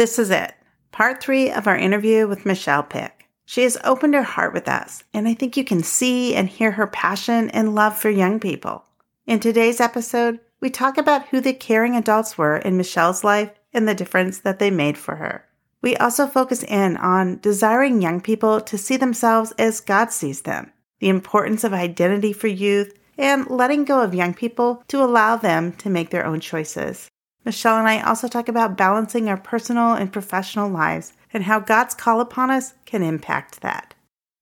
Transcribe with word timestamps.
This 0.00 0.18
is 0.18 0.30
it, 0.30 0.54
part 0.92 1.22
three 1.22 1.50
of 1.50 1.66
our 1.66 1.76
interview 1.76 2.26
with 2.26 2.46
Michelle 2.46 2.82
Pick. 2.82 3.28
She 3.44 3.64
has 3.64 3.76
opened 3.84 4.14
her 4.14 4.22
heart 4.22 4.54
with 4.54 4.66
us, 4.66 5.04
and 5.12 5.28
I 5.28 5.34
think 5.34 5.58
you 5.58 5.62
can 5.62 5.82
see 5.82 6.34
and 6.34 6.48
hear 6.48 6.70
her 6.70 6.86
passion 6.86 7.50
and 7.50 7.74
love 7.74 7.98
for 7.98 8.08
young 8.08 8.40
people. 8.40 8.86
In 9.26 9.40
today's 9.40 9.78
episode, 9.78 10.40
we 10.58 10.70
talk 10.70 10.96
about 10.96 11.28
who 11.28 11.42
the 11.42 11.52
caring 11.52 11.96
adults 11.96 12.38
were 12.38 12.56
in 12.56 12.78
Michelle's 12.78 13.22
life 13.22 13.50
and 13.74 13.86
the 13.86 13.94
difference 13.94 14.38
that 14.38 14.58
they 14.58 14.70
made 14.70 14.96
for 14.96 15.16
her. 15.16 15.44
We 15.82 15.98
also 15.98 16.26
focus 16.26 16.62
in 16.62 16.96
on 16.96 17.38
desiring 17.40 18.00
young 18.00 18.22
people 18.22 18.62
to 18.62 18.78
see 18.78 18.96
themselves 18.96 19.52
as 19.58 19.80
God 19.80 20.12
sees 20.12 20.40
them, 20.40 20.72
the 21.00 21.10
importance 21.10 21.62
of 21.62 21.74
identity 21.74 22.32
for 22.32 22.48
youth, 22.48 22.98
and 23.18 23.50
letting 23.50 23.84
go 23.84 24.00
of 24.00 24.14
young 24.14 24.32
people 24.32 24.82
to 24.88 25.04
allow 25.04 25.36
them 25.36 25.74
to 25.74 25.90
make 25.90 26.08
their 26.08 26.24
own 26.24 26.40
choices. 26.40 27.10
Michelle 27.44 27.78
and 27.78 27.88
I 27.88 28.00
also 28.02 28.28
talk 28.28 28.48
about 28.48 28.76
balancing 28.76 29.28
our 29.28 29.36
personal 29.36 29.94
and 29.94 30.12
professional 30.12 30.68
lives 30.68 31.12
and 31.32 31.44
how 31.44 31.60
God's 31.60 31.94
call 31.94 32.20
upon 32.20 32.50
us 32.50 32.74
can 32.84 33.02
impact 33.02 33.62
that. 33.62 33.94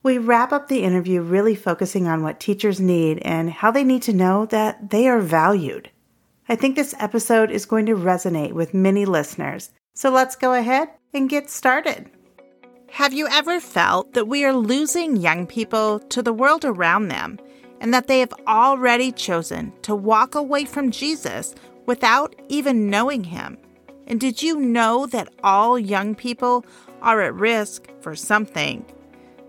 We 0.03 0.19
wrap 0.19 0.53
up 0.53 0.69
the 0.69 0.83
interview 0.83 1.21
really 1.21 1.55
focusing 1.55 2.07
on 2.07 2.23
what 2.23 2.41
teachers 2.41 2.81
need 2.81 3.19
and 3.23 3.51
how 3.51 3.71
they 3.71 3.85
need 3.85 4.03
to 4.03 4.13
know 4.13 4.47
that 4.47 4.91
they 4.91 5.09
are 5.09 5.21
valued. 5.21 5.91
I 6.49 6.57
think 6.57 6.77
this 6.77 6.95
episode 6.99 7.51
is 7.51 7.67
going 7.67 7.87
to 7.87 7.95
resonate 7.95 8.53
with 8.53 8.75
many 8.75 9.05
listeners, 9.05 9.71
so 9.95 10.11
let's 10.11 10.35
go 10.35 10.55
ahead 10.55 10.89
and 11.13 11.29
get 11.29 11.51
started. 11.51 12.11
Have 12.91 13.13
you 13.13 13.29
ever 13.29 13.61
felt 13.61 14.15
that 14.15 14.29
we 14.29 14.45
are 14.45 14.53
losing 14.53 15.17
young 15.17 15.47
people 15.47 15.99
to 16.01 16.23
the 16.23 16.33
world 16.33 16.65
around 16.65 17.09
them 17.09 17.39
and 17.81 17.93
that 17.93 18.07
they 18.07 18.21
have 18.21 18.33
already 18.47 19.13
chosen 19.13 19.73
to 19.83 19.95
walk 19.95 20.35
away 20.35 20.65
from 20.65 20.91
Jesus 20.91 21.55
without 21.89 22.37
even 22.49 22.91
knowing 22.91 23.25
him. 23.25 23.57
And 24.07 24.21
did 24.21 24.43
you 24.43 24.61
know 24.61 25.07
that 25.07 25.33
all 25.43 25.79
young 25.79 26.15
people 26.15 26.67
are 27.01 27.23
at 27.23 27.35
risk 27.35 27.89
for 28.03 28.15
something? 28.15 28.85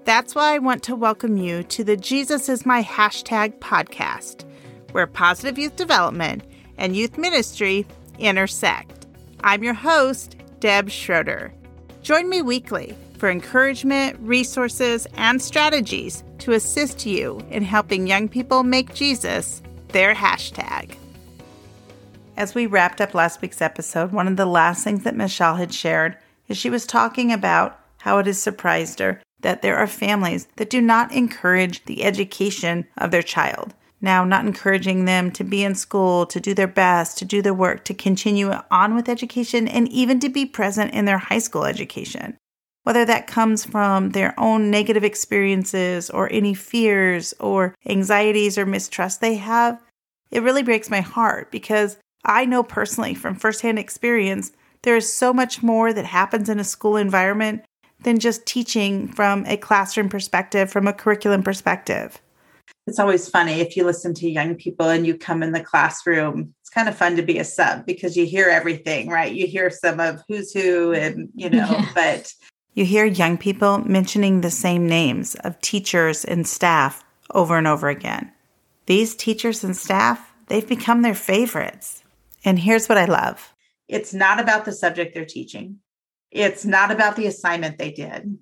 That's 0.06 0.34
why 0.34 0.56
I 0.56 0.60
want 0.60 0.82
to 0.84 0.96
welcome 0.96 1.36
you 1.36 1.64
to 1.64 1.84
the 1.84 1.98
Jesus 1.98 2.48
is 2.48 2.66
My 2.66 2.82
Hashtag 2.82 3.60
podcast, 3.60 4.46
where 4.94 5.06
positive 5.06 5.60
youth 5.60 5.76
development 5.76 6.44
and 6.78 6.96
youth 6.96 7.18
ministry 7.18 7.86
intersect. 8.20 9.06
I'm 9.44 9.62
your 9.62 9.74
host, 9.74 10.38
Deb 10.62 10.90
Schroeder. 10.90 11.54
Join 12.04 12.30
me 12.30 12.42
weekly 12.42 12.96
for 13.18 13.30
encouragement, 13.30 14.18
resources, 14.22 15.06
and 15.16 15.42
strategies 15.42 16.24
to 16.38 16.54
assist 16.54 17.06
you 17.06 17.42
in 17.50 17.64
helping 17.64 18.08
young 18.08 18.30
people 18.30 18.64
make 18.64 18.94
Jesus 18.94 19.62
their 19.90 20.16
hashtag. 20.16 20.96
As 22.40 22.56
we 22.56 22.68
wrapped 22.68 23.02
up 23.02 23.14
last 23.14 23.42
week's 23.42 23.62
episode, 23.62 24.14
one 24.14 24.26
of 24.26 24.38
the 24.38 24.46
last 24.46 24.82
things 24.82 25.04
that 25.04 25.14
Michelle 25.14 25.58
had 25.58 25.74
shared 25.74 26.16
is 26.48 26.56
she 26.56 26.70
was 26.70 26.86
talking 26.86 27.34
about 27.34 27.78
how 27.98 28.18
it 28.20 28.28
has 28.28 28.42
surprised 28.42 29.00
her 29.00 29.22
that 29.42 29.62
there 29.62 29.76
are 29.76 29.86
families 29.86 30.48
that 30.56 30.70
do 30.70 30.80
not 30.80 31.12
encourage 31.12 31.84
the 31.84 32.02
education 32.02 32.88
of 32.98 33.12
their 33.12 33.22
child. 33.22 33.74
Now, 34.00 34.24
not 34.24 34.46
encouraging 34.46 35.04
them 35.04 35.32
to 35.32 35.44
be 35.44 35.66
in 35.66 35.76
school, 35.76 36.26
to 36.28 36.40
do 36.40 36.54
their 36.54 36.66
best, 36.66 37.18
to 37.18 37.26
do 37.26 37.42
their 37.42 37.54
work, 37.54 37.84
to 37.84 37.94
continue 37.94 38.54
on 38.72 38.96
with 38.96 39.10
education, 39.10 39.68
and 39.68 39.90
even 39.90 40.22
to 40.22 40.30
be 40.30 40.46
present 40.46 40.94
in 40.94 41.04
their 41.04 41.18
high 41.18 41.40
school 41.40 41.66
education. 41.66 42.38
Whether 42.84 43.04
that 43.04 43.28
comes 43.28 43.66
from 43.66 44.12
their 44.12 44.34
own 44.40 44.72
negative 44.72 45.04
experiences 45.04 46.10
or 46.10 46.32
any 46.32 46.54
fears 46.54 47.34
or 47.38 47.76
anxieties 47.86 48.58
or 48.58 48.66
mistrust 48.66 49.20
they 49.20 49.36
have, 49.36 49.82
it 50.32 50.42
really 50.42 50.64
breaks 50.64 50.90
my 50.90 51.02
heart 51.02 51.52
because 51.52 51.98
I 52.26 52.46
know 52.46 52.64
personally 52.64 53.14
from 53.14 53.36
firsthand 53.36 53.80
experience, 53.80 54.52
there 54.84 54.96
is 54.96 55.12
so 55.12 55.34
much 55.34 55.62
more 55.62 55.94
that 55.94 56.06
happens 56.06 56.50
in 56.50 56.60
a 56.60 56.64
school 56.64 56.98
environment 56.98 57.64
than 58.04 58.20
just 58.20 58.46
teaching 58.46 59.08
from 59.08 59.46
a 59.46 59.58
classroom 59.58 60.10
perspective, 60.10 60.72
from 60.72 60.88
a 60.88 60.94
curriculum 60.94 61.44
perspective. 61.44 62.22
It's 62.88 63.00
always 63.00 63.30
funny 63.30 63.54
if 63.60 63.76
you 63.78 63.84
listen 63.84 64.14
to 64.16 64.30
young 64.30 64.56
people 64.56 64.90
and 64.90 65.06
you 65.06 65.18
come 65.18 65.44
in 65.44 65.52
the 65.52 65.60
classroom. 65.60 66.54
It's 66.62 66.70
kind 66.70 66.90
of 66.90 66.96
fun 66.96 67.16
to 67.18 67.22
be 67.22 67.38
a 67.38 67.44
sub 67.44 67.86
because 67.86 68.18
you 68.18 68.26
hear 68.26 68.48
everything, 68.50 69.10
right? 69.10 69.34
You 69.34 69.48
hear 69.48 69.70
some 69.70 70.00
of 70.00 70.24
who's 70.28 70.52
who 70.54 70.94
and, 70.94 71.30
you 71.36 71.50
know, 71.52 71.70
yeah. 71.70 71.90
but 71.94 72.34
you 72.74 72.86
hear 72.86 73.06
young 73.06 73.38
people 73.38 73.80
mentioning 73.80 74.42
the 74.42 74.52
same 74.52 74.88
names 74.88 75.36
of 75.36 75.60
teachers 75.62 76.24
and 76.26 76.48
staff 76.48 77.04
over 77.34 77.58
and 77.58 77.68
over 77.68 77.90
again. 77.90 78.32
These 78.86 79.16
teachers 79.16 79.64
and 79.64 79.76
staff, 79.76 80.34
they've 80.48 80.68
become 80.68 81.02
their 81.02 81.14
favorites. 81.14 81.99
And 82.46 82.60
here's 82.60 82.88
what 82.88 82.98
I 82.98 83.06
love. 83.06 83.54
It's 83.88 84.14
not 84.14 84.40
about 84.40 84.66
the 84.66 84.72
subject 84.72 85.14
they're 85.14 85.26
teaching, 85.26 85.78
it's 86.32 86.66
not 86.66 86.92
about 86.92 87.16
the 87.16 87.28
assignment 87.28 87.78
they 87.78 87.92
did, 87.92 88.38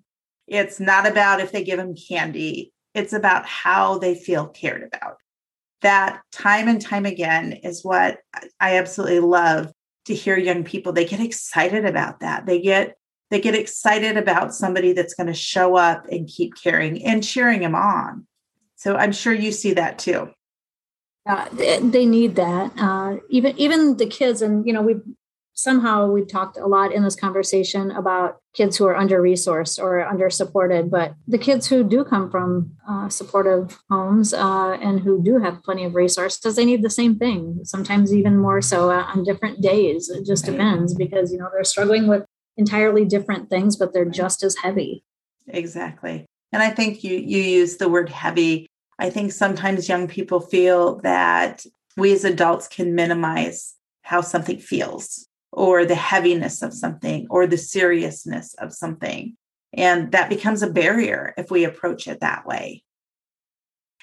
it's 0.47 0.79
not 0.79 1.07
about 1.07 1.39
if 1.39 1.51
they 1.51 1.63
give 1.63 1.77
them 1.77 1.95
candy, 1.95 2.73
it's 2.93 3.13
about 3.13 3.45
how 3.45 3.97
they 3.97 4.15
feel 4.15 4.47
cared 4.47 4.83
about. 4.83 5.17
That 5.81 6.21
time 6.31 6.67
and 6.67 6.81
time 6.81 7.05
again 7.05 7.53
is 7.53 7.83
what 7.83 8.19
I 8.59 8.77
absolutely 8.77 9.19
love 9.19 9.71
to 10.05 10.15
hear 10.15 10.37
young 10.37 10.63
people. 10.63 10.91
They 10.91 11.05
get 11.05 11.19
excited 11.19 11.85
about 11.85 12.21
that. 12.21 12.45
They 12.45 12.61
get 12.61 12.95
they 13.29 13.41
get 13.41 13.55
excited 13.55 14.15
about 14.15 14.55
somebody 14.55 14.93
that's 14.93 15.13
going 15.13 15.27
to 15.27 15.33
show 15.33 15.75
up 15.75 16.07
and 16.09 16.29
keep 16.29 16.53
caring 16.55 17.03
and 17.03 17.21
cheering 17.23 17.59
them 17.59 17.75
on. 17.75 18.25
So 18.75 18.95
i'm 18.95 19.11
sure 19.11 19.33
you 19.33 19.51
see 19.51 19.73
that 19.73 19.99
too 19.99 20.29
uh, 21.27 21.49
they, 21.51 21.79
they, 21.79 22.05
need 22.05 22.35
that. 22.35 22.71
Uh, 22.77 23.17
even 23.29 23.57
even 23.57 23.97
the 23.97 24.05
kids, 24.05 24.41
and 24.41 24.65
you 24.65 24.73
know, 24.73 24.81
we 24.81 24.95
somehow 25.57 26.07
we've 26.07 26.27
talked 26.27 26.57
a 26.57 26.67
lot 26.67 26.93
in 26.93 27.03
this 27.03 27.15
conversation 27.15 27.89
about 27.91 28.37
kids 28.53 28.77
who 28.77 28.85
are 28.85 28.95
under 28.95 29.19
resourced 29.21 29.79
or 29.79 30.01
under 30.01 30.29
supported, 30.29 30.89
but 30.89 31.15
the 31.27 31.37
kids 31.37 31.67
who 31.67 31.83
do 31.83 32.03
come 32.03 32.29
from 32.29 32.71
uh, 32.87 33.09
supportive 33.09 33.79
homes 33.89 34.33
uh, 34.33 34.77
and 34.81 34.99
who 34.99 35.21
do 35.21 35.39
have 35.39 35.63
plenty 35.63 35.83
of 35.83 35.95
resources, 35.95 36.55
they 36.55 36.63
need 36.63 36.83
the 36.83 36.89
same 36.89 37.17
thing. 37.17 37.59
Sometimes 37.63 38.13
even 38.13 38.37
more 38.37 38.61
so 38.61 38.91
uh, 38.91 39.03
on 39.13 39.23
different 39.23 39.61
days. 39.61 40.09
It 40.09 40.25
just 40.25 40.45
depends 40.45 40.93
because 40.93 41.31
you 41.31 41.39
know 41.39 41.49
they're 41.51 41.63
struggling 41.63 42.07
with 42.07 42.23
entirely 42.55 43.03
different 43.03 43.49
things, 43.49 43.75
but 43.75 43.93
they're 43.93 44.05
just 44.05 44.43
as 44.43 44.55
heavy. 44.57 45.03
Exactly. 45.47 46.25
And 46.53 46.61
I 46.61 46.69
think 46.69 47.03
you 47.03 47.17
you 47.17 47.39
use 47.39 47.77
the 47.77 47.89
word 47.89 48.09
heavy 48.09 48.67
I 48.99 49.09
think 49.09 49.31
sometimes 49.31 49.89
young 49.89 50.07
people 50.07 50.39
feel 50.39 50.97
that 51.01 51.65
we 51.95 52.13
as 52.13 52.23
adults 52.23 52.67
can 52.67 52.95
minimize 52.95 53.75
how 54.01 54.21
something 54.21 54.59
feels 54.59 55.27
or 55.51 55.85
the 55.85 55.95
heaviness 55.95 56.61
of 56.61 56.73
something 56.73 57.27
or 57.29 57.47
the 57.47 57.57
seriousness 57.57 58.53
of 58.55 58.73
something. 58.73 59.35
And 59.73 60.11
that 60.11 60.29
becomes 60.29 60.63
a 60.63 60.69
barrier 60.69 61.33
if 61.37 61.51
we 61.51 61.63
approach 61.63 62.07
it 62.07 62.21
that 62.21 62.45
way. 62.45 62.83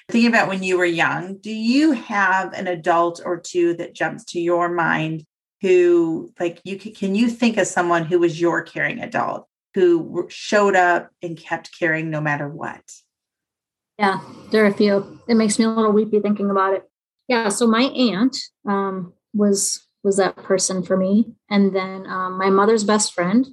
Thinking 0.09 0.29
about 0.29 0.47
when 0.47 0.63
you 0.63 0.77
were 0.77 0.85
young, 0.85 1.37
do 1.37 1.51
you 1.51 1.93
have 1.93 2.53
an 2.53 2.67
adult 2.67 3.21
or 3.25 3.39
two 3.39 3.73
that 3.75 3.95
jumps 3.95 4.23
to 4.25 4.39
your 4.39 4.69
mind 4.69 5.25
who, 5.61 6.31
like, 6.39 6.61
you 6.63 6.77
can, 6.77 6.93
can 6.93 7.15
you 7.15 7.27
think 7.27 7.57
of 7.57 7.65
someone 7.65 8.05
who 8.05 8.19
was 8.19 8.39
your 8.39 8.61
caring 8.61 8.99
adult 8.99 9.47
who 9.73 10.27
showed 10.29 10.75
up 10.75 11.09
and 11.23 11.37
kept 11.37 11.77
caring 11.77 12.09
no 12.11 12.21
matter 12.21 12.47
what? 12.47 12.83
Yeah, 13.97 14.19
there 14.51 14.63
are 14.63 14.69
a 14.69 14.73
few. 14.73 15.21
It 15.27 15.35
makes 15.35 15.57
me 15.57 15.65
a 15.65 15.69
little 15.69 15.91
weepy 15.91 16.19
thinking 16.19 16.49
about 16.49 16.73
it. 16.73 16.83
Yeah, 17.27 17.49
so 17.49 17.65
my 17.65 17.83
aunt 17.83 18.37
um, 18.67 19.13
was 19.33 19.87
was 20.03 20.17
that 20.17 20.35
person 20.35 20.83
for 20.83 20.97
me, 20.97 21.33
and 21.49 21.75
then 21.75 22.05
um, 22.07 22.37
my 22.37 22.49
mother's 22.49 22.83
best 22.83 23.13
friend 23.13 23.47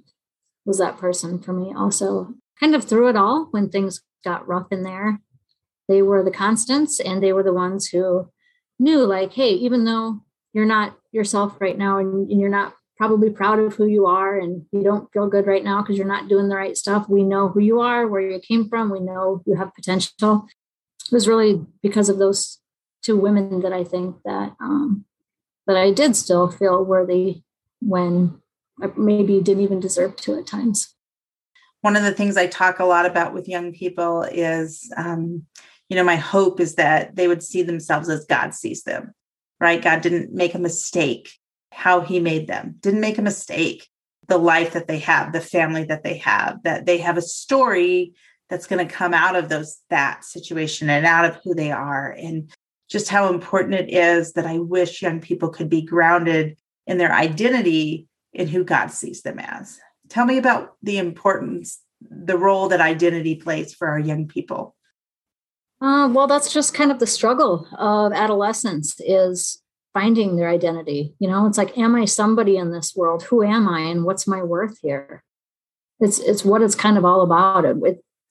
was 0.67 0.79
that 0.79 0.99
person 0.99 1.41
for 1.41 1.53
me. 1.53 1.73
Also, 1.77 2.35
kind 2.61 2.75
of 2.75 2.85
through 2.85 3.09
it 3.09 3.17
all, 3.17 3.49
when 3.51 3.69
things 3.71 4.03
got 4.25 4.47
rough 4.47 4.67
in 4.71 4.83
there, 4.83 5.21
they 5.89 6.03
were 6.03 6.23
the 6.23 6.31
constants, 6.31 7.01
and 7.01 7.23
they 7.23 7.33
were 7.33 7.43
the 7.43 7.53
ones 7.53 7.89
who 7.89 8.29
knew, 8.79 9.07
like, 9.07 9.33
hey, 9.33 9.51
even 9.51 9.85
though 9.85 10.21
you're 10.53 10.67
not 10.67 10.97
yourself 11.13 11.57
right 11.61 11.79
now, 11.79 11.99
and, 11.99 12.31
and 12.31 12.41
you're 12.41 12.51
not 12.51 12.75
probably 13.03 13.31
proud 13.31 13.59
of 13.59 13.75
who 13.75 13.87
you 13.87 14.07
are 14.07 14.39
and 14.39 14.65
you 14.71 14.81
don't 14.81 15.13
feel 15.13 15.29
good 15.29 15.45
right 15.45 15.65
now 15.65 15.83
because 15.83 15.99
you're 15.99 16.07
not 16.07 16.29
doing 16.29 16.49
the 16.49 16.55
right 16.55 16.77
stuff. 16.77 17.09
We 17.09 17.25
know 17.25 17.49
who 17.49 17.59
you 17.59 17.81
are, 17.81 18.07
where 18.07 18.21
you 18.21 18.39
came 18.39 18.69
from. 18.69 18.93
We 18.93 19.01
know 19.01 19.43
you 19.45 19.57
have 19.57 19.75
potential. 19.75 20.47
It 21.07 21.13
was 21.13 21.27
really 21.27 21.67
because 21.83 22.09
of 22.09 22.19
those 22.19 22.61
two 23.03 23.17
women 23.17 23.61
that 23.63 23.73
I 23.73 23.83
think 23.83 24.19
that 24.25 24.55
um, 24.61 25.05
that 25.67 25.77
I 25.77 25.91
did 25.91 26.15
still 26.15 26.49
feel 26.49 26.85
worthy 26.85 27.43
when 27.81 28.41
I 28.81 28.93
maybe 28.97 29.41
didn't 29.41 29.65
even 29.65 29.81
deserve 29.81 30.15
to 30.19 30.39
at 30.39 30.47
times. 30.47 30.95
One 31.81 31.97
of 31.97 32.05
the 32.05 32.15
things 32.15 32.37
I 32.37 32.47
talk 32.47 32.79
a 32.79 32.85
lot 32.85 33.05
about 33.05 33.35
with 33.35 33.49
young 33.49 33.73
people 33.73 34.23
is, 34.23 34.93
um, 34.97 35.45
you 35.89 35.97
know, 35.97 36.05
my 36.05 36.15
hope 36.15 36.61
is 36.61 36.77
that 36.77 37.17
they 37.17 37.27
would 37.27 37.43
see 37.43 37.65
themselves 37.65 38.09
as 38.09 38.27
God 38.27 38.55
sees 38.55 38.85
them, 38.85 39.13
right? 39.59 39.83
God 39.83 40.03
didn't 40.03 40.33
make 40.33 40.55
a 40.55 40.61
mistake 40.61 41.33
how 41.73 42.01
he 42.01 42.21
made 42.21 42.47
them, 42.47 42.77
didn't 42.81 43.01
make 43.01 43.19
a 43.19 43.23
mistake. 43.23 43.89
The 44.29 44.39
life 44.39 44.73
that 44.75 44.87
they 44.87 45.01
have, 45.01 45.33
the 45.33 45.41
family 45.41 45.85
that 45.85 46.05
they 46.05 46.19
have, 46.19 46.63
that 46.63 46.87
they 46.87 46.99
have 46.99 47.17
a 47.17 47.23
story 47.23 48.15
that's 48.49 48.67
going 48.67 48.87
to 48.87 48.95
come 48.95 49.13
out 49.13 49.35
of 49.35 49.49
those 49.49 49.81
that 49.91 50.25
situation 50.25 50.89
and 50.89 51.05
out 51.05 51.25
of 51.25 51.39
who 51.43 51.55
they 51.55 51.73
are 51.73 52.13
and 52.13 52.51
just 52.89 53.09
how 53.09 53.33
important 53.33 53.75
it 53.75 53.91
is 53.93 54.35
that 54.35 54.47
I 54.47 54.59
wish 54.59 55.03
young 55.03 55.21
people 55.21 55.49
could 55.49 55.69
be 55.69 55.83
grounded 55.83 56.57
in 56.87 56.99
their 56.99 57.13
identity 57.13 58.07
in 58.33 58.49
who 58.49 58.65
God 58.65 58.89
sees 58.89 59.23
them 59.23 59.39
as 59.39 59.81
Tell 60.13 60.27
me 60.27 60.37
about 60.37 60.75
the 60.83 60.99
importance, 60.99 61.81
the 62.03 62.37
role 62.37 62.69
that 62.69 62.83
identity 62.83 63.35
plays 63.35 63.73
for 63.73 63.89
our 63.89 63.99
young 63.99 64.29
people. 64.29 64.77
Uh, 65.81 66.07
well, 66.13 66.27
that's 66.27 66.53
just 66.53 66.75
kind 66.75 66.93
of 66.93 66.99
the 66.99 67.07
struggle 67.07 67.67
of 67.79 68.13
adolescence 68.13 69.01
is 69.01 69.63
finding 69.95 70.37
their 70.37 70.49
identity. 70.49 71.15
You 71.19 71.29
know, 71.29 71.47
it's 71.47 71.59
like, 71.59 71.77
am 71.79 71.95
I 71.95 72.05
somebody 72.05 72.57
in 72.57 72.73
this 72.73 72.95
world? 72.97 73.25
Who 73.25 73.43
am 73.43 73.69
I, 73.69 73.81
and 73.81 74.05
what's 74.05 74.27
my 74.27 74.43
worth 74.43 74.79
here? 74.81 75.23
It's 76.01 76.19
it's 76.19 76.45
what 76.45 76.63
it's 76.63 76.75
kind 76.75 76.99
of 76.99 77.05
all 77.05 77.23
about. 77.23 77.65
It, 77.65 77.77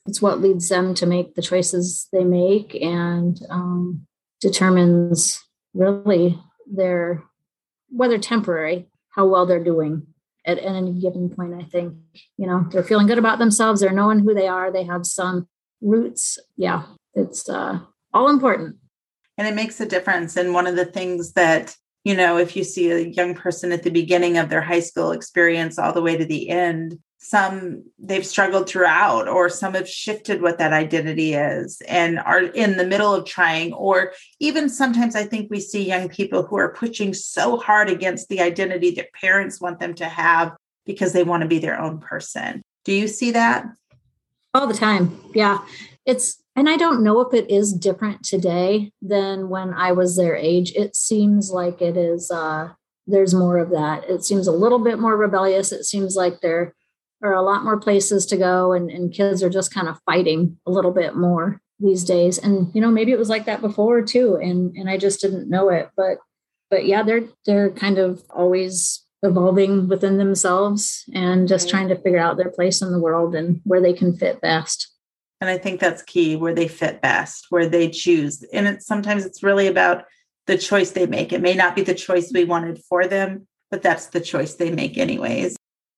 it's 0.08 0.22
what 0.22 0.42
leads 0.42 0.68
them 0.70 0.94
to 0.96 1.06
make 1.06 1.36
the 1.36 1.42
choices 1.42 2.08
they 2.12 2.24
make, 2.24 2.76
and 2.76 3.40
um, 3.50 4.08
determines 4.42 5.40
really 5.74 6.40
their 6.72 7.24
whether 7.90 8.18
temporary 8.18 8.88
how 9.10 9.26
well 9.26 9.46
they're 9.46 9.64
doing 9.64 10.08
at, 10.46 10.58
any 10.60 10.94
given 10.94 11.30
point. 11.30 11.54
I 11.54 11.64
think 11.64 11.96
you 12.38 12.48
know 12.48 12.66
they're 12.72 12.84
feeling 12.84 13.08
good 13.08 13.20
about 13.20 13.40
themselves. 13.40 13.82
They're 13.82 13.92
knowing 13.92 14.20
who 14.20 14.34
they 14.34 14.48
are. 14.48 14.72
They 14.72 14.84
have 14.84 15.06
some 15.06 15.48
roots. 15.82 16.40
Yeah, 16.58 16.84
it's 17.14 17.48
uh, 17.48 17.80
all 18.14 18.30
important. 18.30 18.78
And 19.42 19.48
it 19.48 19.56
makes 19.56 19.82
a 19.82 19.88
difference. 19.88 20.38
And 20.38 20.54
one 20.54 20.68
of 20.68 20.76
the 20.76 20.86
things 20.86 21.34
that, 21.34 21.76
you 22.04 22.16
know, 22.16 22.38
if 22.38 22.56
you 22.56 22.64
see 22.64 22.92
a 22.92 23.00
young 23.00 23.34
person 23.34 23.72
at 23.72 23.82
the 23.82 23.90
beginning 23.90 24.38
of 24.38 24.50
their 24.50 24.62
high 24.62 24.82
school 24.82 25.14
experience 25.14 25.80
all 25.80 25.94
the 25.94 26.02
way 26.04 26.16
to 26.16 26.26
the 26.26 26.52
end, 26.52 27.00
some 27.18 27.84
they've 27.98 28.24
struggled 28.24 28.70
throughout, 28.70 29.28
or 29.28 29.50
some 29.50 29.74
have 29.74 29.90
shifted 29.90 30.44
what 30.44 30.60
that 30.60 30.74
identity 30.74 31.34
is 31.34 31.82
and 31.88 32.20
are 32.20 32.42
in 32.44 32.78
the 32.78 32.86
middle 32.86 33.16
of 33.16 33.26
trying. 33.26 33.74
Or 33.74 34.14
even 34.40 34.70
sometimes 34.70 35.16
I 35.16 35.24
think 35.24 35.50
we 35.50 35.60
see 35.60 35.88
young 35.88 36.08
people 36.08 36.44
who 36.44 36.60
are 36.60 36.76
pushing 36.76 37.12
so 37.12 37.58
hard 37.58 37.90
against 37.90 38.30
the 38.30 38.42
identity 38.42 38.92
that 38.92 39.12
parents 39.14 39.60
want 39.60 39.80
them 39.80 39.96
to 39.96 40.06
have 40.06 40.56
because 40.86 41.14
they 41.14 41.24
want 41.24 41.42
to 41.42 41.50
be 41.50 41.58
their 41.58 41.82
own 41.82 41.98
person. 41.98 42.62
Do 42.86 42.94
you 42.94 43.08
see 43.08 43.32
that? 43.32 43.66
All 44.54 44.68
the 44.68 44.76
time. 44.76 45.20
Yeah. 45.34 45.66
It's 46.06 46.41
and 46.56 46.70
I 46.70 46.78
don't 46.78 47.04
know 47.04 47.22
if 47.22 47.34
it 47.34 47.50
is 47.50 47.74
different 47.74 48.24
today 48.24 48.92
than 49.02 49.50
when 49.50 49.74
I 49.74 49.92
was 49.92 50.16
their 50.16 50.36
age. 50.36 50.74
It 50.76 50.96
seems 50.96 51.52
like 51.52 51.82
it 51.82 51.98
is, 51.98 52.30
uh, 52.32 52.70
there's 53.08 53.34
more 53.34 53.58
of 53.58 53.72
that. 53.72 54.10
It 54.10 54.24
seems 54.24 54.48
a 54.48 54.52
little 54.52 54.80
bit 54.80 55.00
more 55.00 55.18
rebellious. 55.18 55.72
It 55.72 55.86
seems 55.86 56.16
like 56.16 56.42
there 56.42 56.76
are 57.24 57.34
a 57.34 57.42
lot 57.42 57.64
more 57.64 57.80
places 57.80 58.26
to 58.28 58.38
go, 58.38 58.74
and, 58.74 58.90
and 58.90 59.14
kids 59.14 59.44
are 59.44 59.50
just 59.50 59.74
kind 59.74 59.88
of 59.88 60.00
fighting 60.06 60.58
a 60.66 60.72
little 60.72 60.92
bit 60.92 61.16
more 61.16 61.62
these 61.80 62.04
days. 62.04 62.38
And, 62.38 62.74
you 62.76 62.82
know, 62.82 62.92
maybe 62.92 63.12
it 63.12 63.20
was 63.20 63.30
like 63.30 63.46
that 63.46 63.62
before 63.62 64.02
too. 64.02 64.36
And, 64.36 64.76
and 64.76 64.90
I 64.90 64.98
just 64.98 65.20
didn't 65.20 65.50
know 65.50 65.70
it. 65.70 65.90
But, 65.98 66.18
but 66.70 66.86
yeah, 66.86 67.02
they're, 67.02 67.24
they're 67.46 67.72
kind 67.72 67.98
of 67.98 68.24
always 68.30 69.04
evolving 69.24 69.88
within 69.88 70.18
themselves 70.18 71.04
and 71.14 71.48
just 71.48 71.70
trying 71.70 71.88
to 71.90 71.96
figure 71.96 72.20
out 72.20 72.38
their 72.38 72.50
place 72.50 72.82
in 72.82 72.92
the 72.92 73.00
world 73.00 73.36
and 73.36 73.62
where 73.64 73.82
they 73.82 73.94
can 73.94 74.16
fit 74.16 74.42
best. 74.42 74.91
And 75.42 75.50
I 75.50 75.58
think 75.58 75.80
that's 75.80 76.04
key 76.04 76.36
where 76.36 76.54
they 76.54 76.68
fit 76.68 77.02
best, 77.02 77.48
where 77.50 77.68
they 77.68 77.90
choose. 77.90 78.44
And 78.54 78.68
it's 78.68 78.86
sometimes 78.86 79.26
it's 79.26 79.42
really 79.42 79.66
about 79.66 80.06
the 80.46 80.58
choice 80.58 80.92
they 80.92 81.08
make. 81.08 81.34
It 81.34 81.42
may 81.42 81.56
not 81.56 81.76
be 81.76 81.82
the 81.82 81.96
choice 81.96 82.32
we 82.32 82.46
wanted 82.46 82.80
for 82.88 83.08
them, 83.08 83.48
but 83.72 83.82
that's 83.82 84.08
the 84.08 84.22
choice 84.22 84.54
they 84.54 84.72
make 84.72 85.00
anyways. 85.00 85.58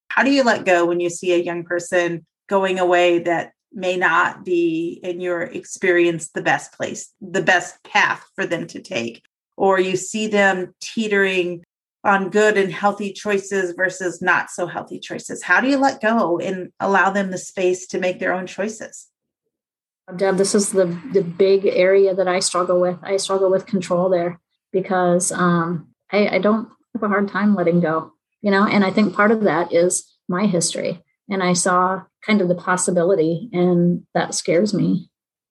How 0.09 0.23
do 0.23 0.31
you 0.31 0.43
let 0.43 0.65
go 0.65 0.85
when 0.85 1.01
you 1.01 1.09
see 1.09 1.33
a 1.33 1.43
young 1.43 1.65
person 1.65 2.25
going 2.47 2.79
away 2.79 3.19
that 3.19 3.51
may 3.73 3.97
not 3.97 4.45
be 4.45 4.99
in 5.03 5.19
your 5.19 5.41
experience 5.41 6.29
the 6.29 6.41
best 6.41 6.71
place, 6.73 7.11
the 7.19 7.41
best 7.41 7.83
path 7.83 8.25
for 8.35 8.45
them 8.45 8.65
to 8.67 8.81
take? 8.81 9.23
Or 9.57 9.79
you 9.79 9.97
see 9.97 10.27
them 10.27 10.73
teetering 10.79 11.63
on 12.05 12.29
good 12.29 12.57
and 12.57 12.71
healthy 12.71 13.11
choices 13.11 13.73
versus 13.75 14.21
not 14.21 14.49
so 14.49 14.67
healthy 14.67 14.99
choices. 14.99 15.43
How 15.43 15.59
do 15.59 15.67
you 15.67 15.77
let 15.77 16.01
go 16.01 16.39
and 16.39 16.71
allow 16.79 17.09
them 17.09 17.31
the 17.31 17.37
space 17.37 17.87
to 17.87 17.99
make 17.99 18.19
their 18.19 18.33
own 18.33 18.47
choices? 18.47 19.07
Deb, 20.17 20.37
this 20.37 20.53
is 20.53 20.71
the 20.71 20.85
the 21.13 21.21
big 21.23 21.65
area 21.65 22.13
that 22.13 22.27
I 22.27 22.39
struggle 22.39 22.79
with. 22.81 22.97
I 23.03 23.17
struggle 23.17 23.49
with 23.49 23.65
control 23.65 24.09
there 24.09 24.39
because 24.71 25.31
um, 25.31 25.87
I, 26.11 26.27
I 26.27 26.39
don't 26.39 26.67
have 26.93 27.03
a 27.03 27.07
hard 27.07 27.29
time 27.29 27.55
letting 27.55 27.79
go, 27.79 28.11
you 28.41 28.51
know. 28.51 28.65
And 28.65 28.83
I 28.83 28.91
think 28.91 29.15
part 29.15 29.31
of 29.31 29.41
that 29.41 29.71
is 29.73 30.05
my 30.27 30.45
history, 30.45 31.01
and 31.29 31.41
I 31.41 31.53
saw 31.53 32.03
kind 32.25 32.41
of 32.41 32.49
the 32.49 32.55
possibility, 32.55 33.49
and 33.53 34.05
that 34.13 34.35
scares 34.35 34.73
me. 34.73 35.09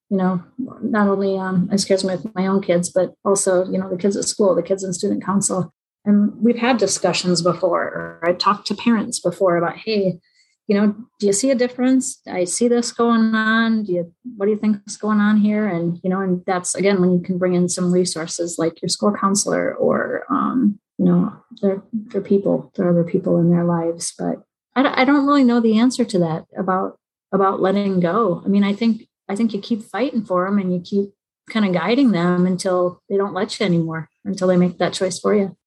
You 0.09 0.17
know, 0.17 0.43
not 0.57 1.07
only 1.07 1.37
um, 1.37 1.69
it 1.71 1.79
scares 1.79 2.03
me 2.03 2.13
with 2.13 2.35
my 2.35 2.45
own 2.45 2.61
kids, 2.61 2.89
but 2.89 3.15
also 3.25 3.65
you 3.65 3.79
know 3.79 3.89
the 3.89 3.97
kids 3.97 4.15
at 4.15 4.25
school, 4.25 4.53
the 4.53 4.61
kids 4.61 4.83
in 4.83 4.93
student 4.93 5.25
council, 5.25 5.73
and 6.05 6.31
we've 6.39 6.59
had 6.59 6.77
discussions 6.77 7.41
before. 7.41 7.83
Or 7.83 8.19
I 8.23 8.33
talked 8.33 8.67
to 8.67 8.75
parents 8.75 9.19
before 9.19 9.57
about, 9.57 9.77
hey, 9.77 10.19
you 10.67 10.79
know, 10.79 10.95
do 11.19 11.27
you 11.27 11.33
see 11.33 11.51
a 11.51 11.55
difference? 11.55 12.21
I 12.27 12.45
see 12.45 12.67
this 12.67 12.91
going 12.91 13.35
on. 13.35 13.83
Do 13.83 13.93
you, 13.93 14.13
what 14.37 14.45
do 14.45 14.51
you 14.51 14.57
think 14.57 14.77
is 14.87 14.97
going 14.97 15.19
on 15.19 15.37
here? 15.37 15.67
And, 15.67 15.99
you 16.03 16.09
know, 16.09 16.21
and 16.21 16.43
that's 16.45 16.73
again, 16.73 17.01
when 17.01 17.11
you 17.11 17.19
can 17.19 17.37
bring 17.37 17.53
in 17.53 17.67
some 17.67 17.91
resources 17.91 18.57
like 18.57 18.81
your 18.81 18.89
school 18.89 19.13
counselor 19.13 19.75
or, 19.75 20.23
um, 20.29 20.79
you 20.97 21.05
know, 21.05 21.33
they're, 21.61 21.83
they're 21.91 22.21
people, 22.21 22.71
there 22.75 22.87
are 22.87 22.91
other 22.91 23.03
people 23.03 23.39
in 23.39 23.49
their 23.49 23.65
lives, 23.65 24.13
but 24.17 24.43
I, 24.75 25.01
I 25.01 25.05
don't 25.05 25.27
really 25.27 25.43
know 25.43 25.59
the 25.59 25.77
answer 25.79 26.05
to 26.05 26.19
that 26.19 26.45
about, 26.57 26.97
about 27.33 27.59
letting 27.59 27.99
go. 27.99 28.41
I 28.45 28.47
mean, 28.47 28.63
I 28.63 28.73
think, 28.73 29.07
I 29.27 29.35
think 29.35 29.53
you 29.53 29.59
keep 29.59 29.83
fighting 29.83 30.23
for 30.23 30.45
them 30.45 30.59
and 30.59 30.73
you 30.73 30.79
keep 30.79 31.09
kind 31.49 31.65
of 31.65 31.73
guiding 31.73 32.11
them 32.11 32.45
until 32.45 33.01
they 33.09 33.17
don't 33.17 33.33
let 33.33 33.59
you 33.59 33.65
anymore, 33.65 34.09
until 34.23 34.47
they 34.47 34.55
make 34.55 34.77
that 34.77 34.93
choice 34.93 35.19
for 35.19 35.35
you. 35.35 35.57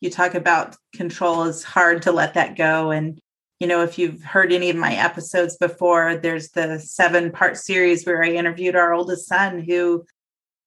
You 0.00 0.10
talk 0.10 0.34
about 0.34 0.76
control 0.94 1.44
is 1.44 1.62
hard 1.62 2.02
to 2.02 2.12
let 2.12 2.34
that 2.34 2.56
go. 2.56 2.90
And 2.90 3.18
you 3.60 3.66
know, 3.66 3.82
if 3.82 3.98
you've 3.98 4.22
heard 4.22 4.52
any 4.52 4.70
of 4.70 4.76
my 4.76 4.94
episodes 4.94 5.56
before, 5.56 6.16
there's 6.16 6.50
the 6.50 6.78
seven 6.78 7.30
part 7.30 7.56
series 7.56 8.04
where 8.04 8.22
I 8.24 8.30
interviewed 8.30 8.74
our 8.74 8.92
oldest 8.92 9.28
son 9.28 9.60
who 9.60 10.04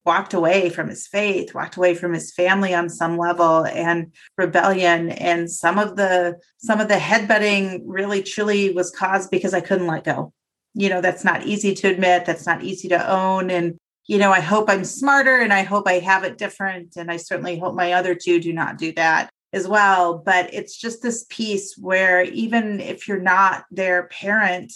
walked 0.06 0.34
away 0.34 0.70
from 0.70 0.88
his 0.88 1.06
faith, 1.06 1.54
walked 1.54 1.76
away 1.76 1.94
from 1.94 2.14
his 2.14 2.34
family 2.34 2.74
on 2.74 2.90
some 2.90 3.18
level 3.18 3.66
and 3.66 4.14
rebellion. 4.38 5.10
And 5.10 5.52
some 5.52 5.78
of 5.78 5.98
the 5.98 6.40
some 6.60 6.80
of 6.80 6.88
the 6.88 6.96
headbutting 6.96 7.82
really 7.86 8.24
truly 8.24 8.72
was 8.72 8.90
caused 8.90 9.30
because 9.30 9.54
I 9.54 9.60
couldn't 9.60 9.88
let 9.88 10.06
go. 10.06 10.32
You 10.74 10.90
know, 10.90 11.02
that's 11.02 11.26
not 11.26 11.46
easy 11.46 11.74
to 11.76 11.90
admit, 11.90 12.26
that's 12.26 12.46
not 12.46 12.64
easy 12.64 12.88
to 12.90 13.12
own. 13.12 13.50
And, 13.50 13.78
you 14.06 14.18
know, 14.18 14.32
I 14.32 14.40
hope 14.40 14.70
I'm 14.70 14.86
smarter 14.86 15.38
and 15.38 15.52
I 15.52 15.64
hope 15.64 15.88
I 15.88 16.00
have 16.00 16.24
it 16.24 16.38
different. 16.38 16.96
And 16.96 17.12
I 17.12 17.18
certainly 17.18 17.60
hope 17.60 17.76
my 17.76 17.94
other 17.94 18.16
two 18.16 18.40
do 18.40 18.54
not 18.54 18.78
do 18.78 18.94
that 18.94 19.30
as 19.54 19.68
well. 19.68 20.18
But 20.18 20.54
it's 20.54 20.78
just 20.78 21.02
this 21.02 21.26
piece 21.30 21.78
where 21.78 22.24
even 22.24 22.80
if 22.80 23.08
you're 23.08 23.20
not 23.20 23.66
their 23.72 24.08
parent, 24.08 24.74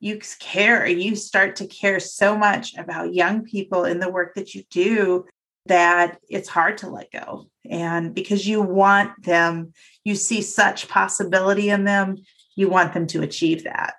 you 0.00 0.20
care, 0.38 0.86
you 0.86 1.16
start 1.16 1.56
to 1.56 1.66
care 1.66 2.00
so 2.00 2.36
much 2.36 2.76
about 2.76 3.14
young 3.14 3.44
people 3.44 3.84
in 3.84 4.00
the 4.00 4.10
work 4.10 4.34
that 4.34 4.54
you 4.54 4.62
do 4.70 5.24
that 5.66 6.18
it's 6.28 6.48
hard 6.48 6.78
to 6.78 6.90
let 6.90 7.10
go. 7.10 7.46
And 7.68 8.14
because 8.14 8.46
you 8.46 8.60
want 8.60 9.22
them, 9.22 9.72
you 10.04 10.14
see 10.14 10.42
such 10.42 10.88
possibility 10.88 11.70
in 11.70 11.84
them, 11.84 12.18
you 12.54 12.68
want 12.68 12.92
them 12.92 13.06
to 13.08 13.22
achieve 13.22 13.64
that. 13.64 13.94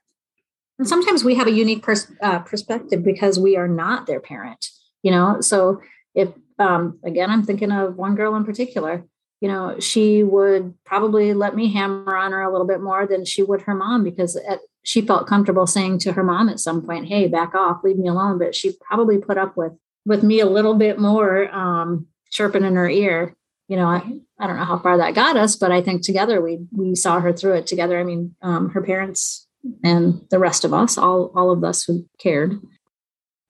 And 0.78 0.88
sometimes 0.88 1.24
we 1.24 1.36
have 1.36 1.48
a 1.48 1.52
unique 1.52 1.82
pers- 1.82 2.12
uh, 2.22 2.40
perspective 2.40 3.04
because 3.04 3.40
we 3.40 3.56
are 3.58 3.68
not 3.68 4.06
their 4.06 4.20
parent, 4.20 4.68
you 5.02 5.10
know? 5.10 5.42
So 5.42 5.82
if, 6.14 6.30
um, 6.60 7.00
again, 7.04 7.32
I'm 7.32 7.44
thinking 7.44 7.72
of 7.72 7.96
one 7.96 8.16
girl 8.16 8.36
in 8.36 8.46
particular 8.46 9.06
you 9.46 9.52
know, 9.52 9.80
she 9.80 10.24
would 10.24 10.74
probably 10.86 11.36
let 11.36 11.56
me 11.56 11.72
hammer 11.72 12.16
on 12.16 12.32
her 12.32 12.42
a 12.42 12.52
little 12.52 12.66
bit 12.66 12.82
more 12.82 13.06
than 13.06 13.26
she 13.26 13.44
would 13.44 13.62
her 13.62 13.76
mom 13.76 14.04
because 14.04 14.36
at, 14.36 14.62
she 14.82 15.02
felt 15.02 15.28
comfortable 15.28 15.68
saying 15.68 16.00
to 16.00 16.14
her 16.14 16.24
mom 16.24 16.50
at 16.50 16.60
some 16.60 16.84
point, 16.84 17.06
"Hey, 17.06 17.28
back 17.28 17.54
off, 17.54 17.84
leave 17.84 18.00
me 18.00 18.08
alone." 18.08 18.40
But 18.40 18.56
she 18.56 18.76
probably 18.82 19.20
put 19.20 19.38
up 19.38 19.56
with 19.56 19.74
with 20.04 20.24
me 20.24 20.40
a 20.40 20.48
little 20.48 20.74
bit 20.74 20.98
more 20.98 21.48
um, 21.54 22.08
chirping 22.32 22.64
in 22.64 22.74
her 22.74 22.90
ear. 22.90 23.36
You 23.68 23.78
know, 23.78 23.86
I, 23.86 24.02
I 24.40 24.48
don't 24.48 24.58
know 24.58 24.66
how 24.66 24.80
far 24.80 24.98
that 24.98 25.14
got 25.14 25.38
us, 25.38 25.56
but 25.56 25.72
I 25.72 25.80
think 25.80 26.02
together 26.02 26.42
we 26.42 26.66
we 26.72 26.96
saw 26.96 27.20
her 27.20 27.32
through 27.32 27.54
it 27.54 27.68
together. 27.68 28.00
I 28.00 28.04
mean, 28.04 28.36
um, 28.42 28.72
her 28.72 28.82
parents 28.82 29.46
and 29.84 30.26
the 30.32 30.40
rest 30.40 30.66
of 30.66 30.74
us, 30.74 30.98
all 30.98 31.32
all 31.36 31.52
of 31.52 31.64
us 31.64 31.84
who 31.84 32.10
cared, 32.18 32.60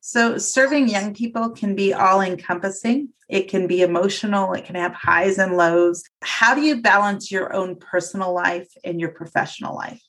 so, 0.08 0.38
serving 0.38 0.88
young 0.88 1.16
people 1.16 1.50
can 1.50 1.74
be 1.74 1.92
all 1.92 2.22
encompassing. 2.22 3.10
It 3.28 3.50
can 3.50 3.66
be 3.66 3.82
emotional, 3.82 4.54
it 4.54 4.64
can 4.64 4.76
have 4.76 4.94
highs 4.94 5.40
and 5.40 5.58
lows. 5.58 6.04
How 6.22 6.54
do 6.54 6.62
you 6.62 6.80
balance 6.80 7.32
your 7.32 7.52
own 7.56 7.78
personal 7.78 8.32
life 8.32 8.68
and 8.84 9.02
your 9.02 9.10
professional 9.10 9.76
life? 9.76 10.00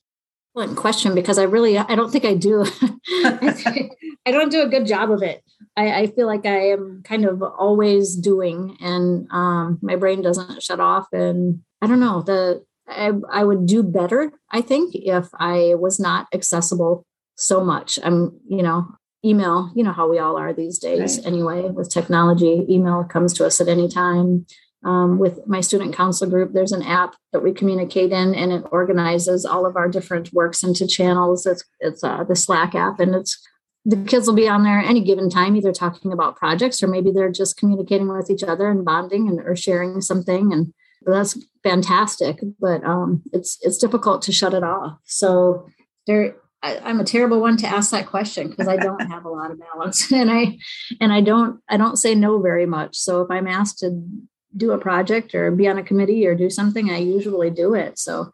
Excellent 0.55 0.77
question 0.77 1.15
because 1.15 1.39
I 1.39 1.45
really 1.45 1.79
I 1.79 1.95
don't 1.95 2.13
think 2.13 2.27
I 2.27 2.35
do. 2.35 2.67
I 3.09 3.91
don't 4.27 4.53
do 4.53 4.61
a 4.61 4.69
good 4.69 4.85
job 4.87 5.11
of 5.11 5.23
it. 5.23 5.43
I, 5.79 6.01
I, 6.01 6.07
feel 6.09 6.27
like 6.27 6.45
I 6.45 6.73
am 6.73 7.03
kind 7.03 7.25
of 7.25 7.43
always 7.43 8.17
doing, 8.17 8.77
and 8.81 9.27
um, 9.31 9.79
my 9.81 9.97
brain 9.97 10.21
doesn't 10.21 10.63
shut 10.63 10.79
off. 10.79 11.07
And 11.11 11.63
I 11.81 11.87
don't 11.87 12.01
know 12.01 12.21
the 12.21 12.63
I, 12.87 13.13
I 13.33 13.45
would 13.45 13.65
do 13.65 13.83
better. 13.83 14.31
I 14.51 14.61
think 14.61 14.95
if 14.95 15.29
I 15.41 15.75
was 15.77 15.99
not 15.99 16.27
accessible 16.35 17.07
so 17.37 17.65
much. 17.65 17.99
I'm 18.05 18.39
you 18.47 18.63
know 18.63 18.89
email 19.27 19.73
you 19.75 19.83
know 19.83 19.93
how 19.93 20.09
we 20.09 20.19
all 20.19 20.37
are 20.37 20.53
these 20.53 20.79
days 20.79 21.19
right. 21.19 21.27
anyway 21.27 21.63
with 21.63 21.91
technology 21.91 22.65
email 22.69 23.03
comes 23.05 23.33
to 23.33 23.45
us 23.45 23.61
at 23.61 23.69
any 23.69 23.89
time 23.89 24.47
um, 24.87 25.19
with 25.19 25.45
my 25.49 25.61
student 25.61 25.97
council 25.97 26.31
group, 26.31 26.53
there's 26.53 26.71
an 26.71 26.83
app 26.83 27.17
that 27.33 27.43
we 27.43 27.53
communicate 27.53 28.13
in, 28.13 28.37
and 28.37 28.53
it 28.53 28.63
organizes 28.71 29.45
all 29.45 29.67
of 29.67 29.75
our 29.75 29.89
different 29.89 30.33
works 30.33 30.63
into 30.63 30.87
channels. 30.87 31.45
It's 31.45 31.65
it's 31.81 32.05
uh, 32.05 32.23
the 32.23 32.37
Slack 32.37 32.77
app, 32.77 33.01
and 33.01 33.13
it's 33.13 33.37
the 33.85 33.97
kids 33.97 34.29
will 34.29 34.35
be 34.35 34.49
on 34.49 34.63
there 34.63 34.79
any 34.79 35.01
given 35.01 35.29
time, 35.29 35.57
either 35.57 35.73
talking 35.73 36.13
about 36.13 36.37
projects 36.37 36.83
or 36.83 36.87
maybe 36.87 37.11
they're 37.11 37.33
just 37.33 37.57
communicating 37.57 38.09
with 38.09 38.31
each 38.31 38.45
other 38.45 38.71
and 38.71 38.85
bonding 38.85 39.29
and 39.29 39.41
or 39.41 39.57
sharing 39.57 40.01
something, 40.01 40.53
and 40.53 40.73
that's 41.03 41.37
fantastic. 41.65 42.39
But 42.61 42.85
um, 42.85 43.23
it's 43.33 43.59
it's 43.63 43.79
difficult 43.79 44.23
to 44.23 44.33
shut 44.33 44.55
it 44.55 44.63
off. 44.63 44.99
So 45.05 45.67
there 46.07 46.37
I, 46.67 46.91
am 46.91 47.01
a 47.01 47.05
terrible 47.05 47.41
one 47.41 47.57
to 47.59 47.67
ask 47.67 47.91
that 47.91 48.07
question 48.07 48.49
because 48.51 48.69
I 48.69 48.77
don't 48.77 49.07
have 49.11 49.25
a 49.25 49.31
lot 49.31 49.51
of 49.51 49.61
balance 49.61 50.11
and 50.13 50.31
I 50.31 50.59
and 51.01 51.13
I 51.13 51.21
don't 51.21 51.61
I 51.69 51.77
don't 51.77 51.97
say 51.97 52.15
no 52.15 52.41
very 52.41 52.67
much. 52.67 52.97
So 52.97 53.23
if 53.23 53.31
I'm 53.31 53.47
asked 53.47 53.79
to 53.81 54.03
do 54.57 54.73
a 54.73 54.79
project 54.79 55.35
or 55.35 55.51
be 55.51 55.69
on 55.69 55.79
a 55.79 55.83
committee 55.83 56.27
or 56.27 56.35
do 56.35 56.51
something, 56.51 56.91
I 56.91 56.99
usually 56.99 57.51
do 57.51 57.75
it. 57.75 57.99
So 57.99 58.33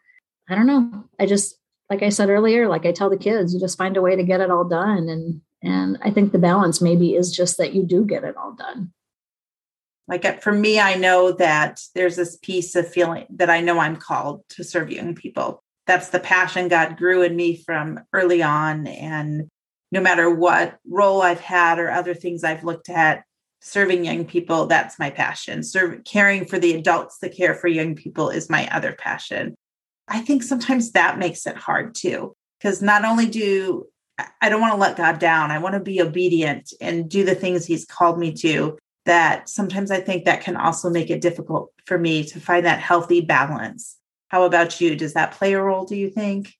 I 0.48 0.54
don't 0.54 0.66
know. 0.66 1.04
I 1.18 1.26
just 1.26 1.56
like 1.90 2.02
I 2.02 2.08
said 2.08 2.30
earlier, 2.30 2.68
like 2.68 2.86
I 2.86 2.92
tell 2.92 3.10
the 3.10 3.16
kids, 3.16 3.52
you 3.52 3.60
just 3.60 3.78
find 3.78 3.96
a 3.96 4.02
way 4.02 4.16
to 4.16 4.22
get 4.22 4.40
it 4.40 4.50
all 4.50 4.64
done. 4.64 5.08
And 5.08 5.40
and 5.62 5.98
I 6.02 6.10
think 6.10 6.32
the 6.32 6.38
balance 6.38 6.80
maybe 6.80 7.14
is 7.14 7.34
just 7.34 7.58
that 7.58 7.74
you 7.74 7.84
do 7.84 8.04
get 8.04 8.24
it 8.24 8.36
all 8.36 8.52
done. 8.52 8.92
Like 10.08 10.24
uh, 10.24 10.34
for 10.34 10.52
me, 10.52 10.80
I 10.80 10.94
know 10.94 11.32
that 11.32 11.80
there's 11.94 12.16
this 12.16 12.36
piece 12.36 12.74
of 12.74 12.88
feeling 12.88 13.26
that 13.30 13.50
I 13.50 13.60
know 13.60 13.78
I'm 13.78 13.96
called 13.96 14.42
to 14.50 14.64
serve 14.64 14.90
young 14.90 15.14
people. 15.14 15.61
That's 15.86 16.10
the 16.10 16.20
passion 16.20 16.68
God 16.68 16.96
grew 16.96 17.22
in 17.22 17.34
me 17.34 17.56
from 17.56 18.00
early 18.12 18.42
on. 18.42 18.86
And 18.86 19.48
no 19.90 20.00
matter 20.00 20.30
what 20.30 20.78
role 20.88 21.22
I've 21.22 21.40
had 21.40 21.78
or 21.78 21.90
other 21.90 22.14
things 22.14 22.44
I've 22.44 22.64
looked 22.64 22.88
at, 22.88 23.24
serving 23.60 24.04
young 24.04 24.24
people 24.24 24.66
that's 24.66 24.98
my 24.98 25.10
passion. 25.10 25.62
Serve, 25.62 26.02
caring 26.04 26.44
for 26.44 26.58
the 26.58 26.74
adults 26.74 27.18
that 27.18 27.36
care 27.36 27.54
for 27.54 27.68
young 27.68 27.94
people 27.94 28.28
is 28.28 28.50
my 28.50 28.68
other 28.74 28.92
passion. 28.92 29.54
I 30.08 30.20
think 30.20 30.42
sometimes 30.42 30.92
that 30.92 31.18
makes 31.18 31.46
it 31.46 31.56
hard 31.56 31.94
too 31.94 32.34
because 32.58 32.82
not 32.82 33.04
only 33.04 33.26
do 33.26 33.86
i 34.40 34.48
don't 34.48 34.60
want 34.60 34.72
to 34.74 34.80
let 34.80 34.96
god 34.96 35.18
down. 35.18 35.50
I 35.50 35.58
want 35.58 35.74
to 35.74 35.80
be 35.80 36.02
obedient 36.02 36.72
and 36.80 37.08
do 37.08 37.24
the 37.24 37.34
things 37.34 37.64
he's 37.64 37.84
called 37.84 38.18
me 38.18 38.32
to 38.34 38.78
that 39.04 39.48
sometimes 39.48 39.90
i 39.90 40.00
think 40.00 40.24
that 40.24 40.42
can 40.42 40.56
also 40.56 40.88
make 40.88 41.10
it 41.10 41.20
difficult 41.20 41.72
for 41.86 41.98
me 41.98 42.24
to 42.24 42.40
find 42.40 42.64
that 42.66 42.80
healthy 42.80 43.20
balance 43.20 43.96
how 44.32 44.42
about 44.42 44.80
you 44.80 44.96
does 44.96 45.14
that 45.14 45.32
play 45.32 45.52
a 45.52 45.62
role 45.62 45.84
do 45.84 45.94
you 45.94 46.10
think 46.10 46.52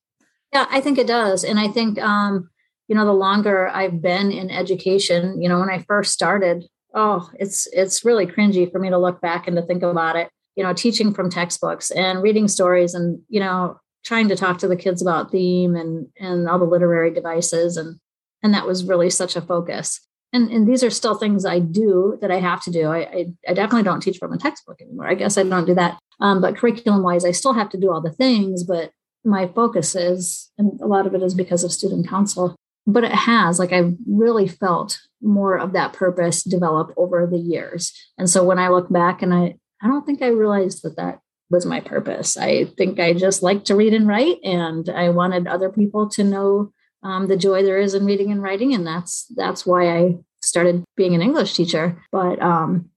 yeah 0.53 0.65
i 0.71 0.79
think 0.79 0.97
it 0.97 1.07
does 1.07 1.43
and 1.43 1.59
i 1.59 1.67
think 1.67 1.99
um 1.99 2.49
you 2.87 2.95
know 2.95 3.05
the 3.05 3.11
longer 3.11 3.67
i've 3.67 4.01
been 4.01 4.31
in 4.31 4.49
education 4.49 5.41
you 5.41 5.49
know 5.49 5.59
when 5.59 5.69
i 5.69 5.83
first 5.87 6.13
started 6.13 6.63
oh, 6.93 7.29
it's 7.35 7.67
it's 7.73 8.05
really 8.05 8.25
cringy 8.25 8.71
for 8.71 8.79
me 8.79 8.89
to 8.89 8.97
look 8.97 9.21
back 9.21 9.47
and 9.47 9.55
to 9.57 9.63
think 9.63 9.83
about 9.83 10.15
it. 10.15 10.29
You 10.55 10.63
know, 10.63 10.73
teaching 10.73 11.13
from 11.13 11.29
textbooks 11.29 11.89
and 11.91 12.21
reading 12.21 12.47
stories 12.47 12.93
and 12.93 13.21
you 13.27 13.39
know 13.39 13.79
trying 14.05 14.27
to 14.27 14.35
talk 14.35 14.57
to 14.59 14.67
the 14.67 14.75
kids 14.75 15.01
about 15.01 15.31
theme 15.31 15.75
and 15.75 16.07
and 16.19 16.47
all 16.47 16.59
the 16.59 16.65
literary 16.65 17.11
devices 17.11 17.77
and 17.77 17.99
and 18.43 18.53
that 18.53 18.67
was 18.67 18.85
really 18.85 19.09
such 19.09 19.35
a 19.35 19.41
focus. 19.41 19.99
And, 20.33 20.49
and 20.49 20.67
these 20.67 20.83
are 20.83 20.89
still 20.89 21.15
things 21.15 21.45
I 21.45 21.59
do 21.59 22.17
that 22.21 22.31
I 22.31 22.39
have 22.39 22.63
to 22.63 22.71
do. 22.71 22.87
I, 22.87 22.97
I, 22.97 23.25
I 23.47 23.53
definitely 23.53 23.83
don't 23.83 24.01
teach 24.01 24.17
from 24.17 24.33
a 24.33 24.37
textbook 24.37 24.81
anymore. 24.81 25.07
I 25.07 25.13
guess 25.13 25.37
I 25.37 25.43
don't 25.43 25.65
do 25.65 25.75
that. 25.75 25.99
Um, 26.19 26.41
but 26.41 26.57
curriculum 26.57 27.03
wise, 27.03 27.23
I 27.23 27.31
still 27.31 27.53
have 27.53 27.69
to 27.69 27.77
do 27.77 27.91
all 27.91 28.01
the 28.01 28.11
things, 28.11 28.63
but 28.63 28.91
my 29.23 29.47
focus 29.47 29.95
is, 29.95 30.51
and 30.57 30.79
a 30.81 30.87
lot 30.87 31.05
of 31.05 31.13
it 31.13 31.21
is 31.21 31.35
because 31.35 31.63
of 31.63 31.71
student 31.71 32.09
council, 32.09 32.55
but 32.85 33.03
it 33.03 33.11
has 33.11 33.59
like 33.59 33.71
i've 33.71 33.95
really 34.07 34.47
felt 34.47 34.99
more 35.21 35.57
of 35.57 35.73
that 35.73 35.93
purpose 35.93 36.43
develop 36.43 36.93
over 36.97 37.25
the 37.25 37.37
years 37.37 37.93
and 38.17 38.29
so 38.29 38.43
when 38.43 38.59
i 38.59 38.67
look 38.67 38.91
back 38.91 39.21
and 39.21 39.33
i 39.33 39.55
i 39.81 39.87
don't 39.87 40.05
think 40.05 40.21
i 40.21 40.27
realized 40.27 40.83
that 40.83 40.95
that 40.95 41.19
was 41.49 41.65
my 41.65 41.79
purpose 41.79 42.37
i 42.37 42.65
think 42.77 42.99
i 42.99 43.13
just 43.13 43.43
like 43.43 43.63
to 43.63 43.75
read 43.75 43.93
and 43.93 44.07
write 44.07 44.37
and 44.43 44.89
i 44.89 45.09
wanted 45.09 45.47
other 45.47 45.69
people 45.69 46.09
to 46.09 46.23
know 46.23 46.71
um, 47.03 47.27
the 47.27 47.37
joy 47.37 47.63
there 47.63 47.79
is 47.79 47.93
in 47.93 48.05
reading 48.05 48.31
and 48.31 48.41
writing 48.41 48.73
and 48.73 48.85
that's 48.85 49.25
that's 49.35 49.65
why 49.65 49.89
i 49.89 50.15
started 50.41 50.83
being 50.95 51.15
an 51.15 51.21
english 51.21 51.53
teacher 51.53 52.01
but 52.11 52.41
um 52.41 52.89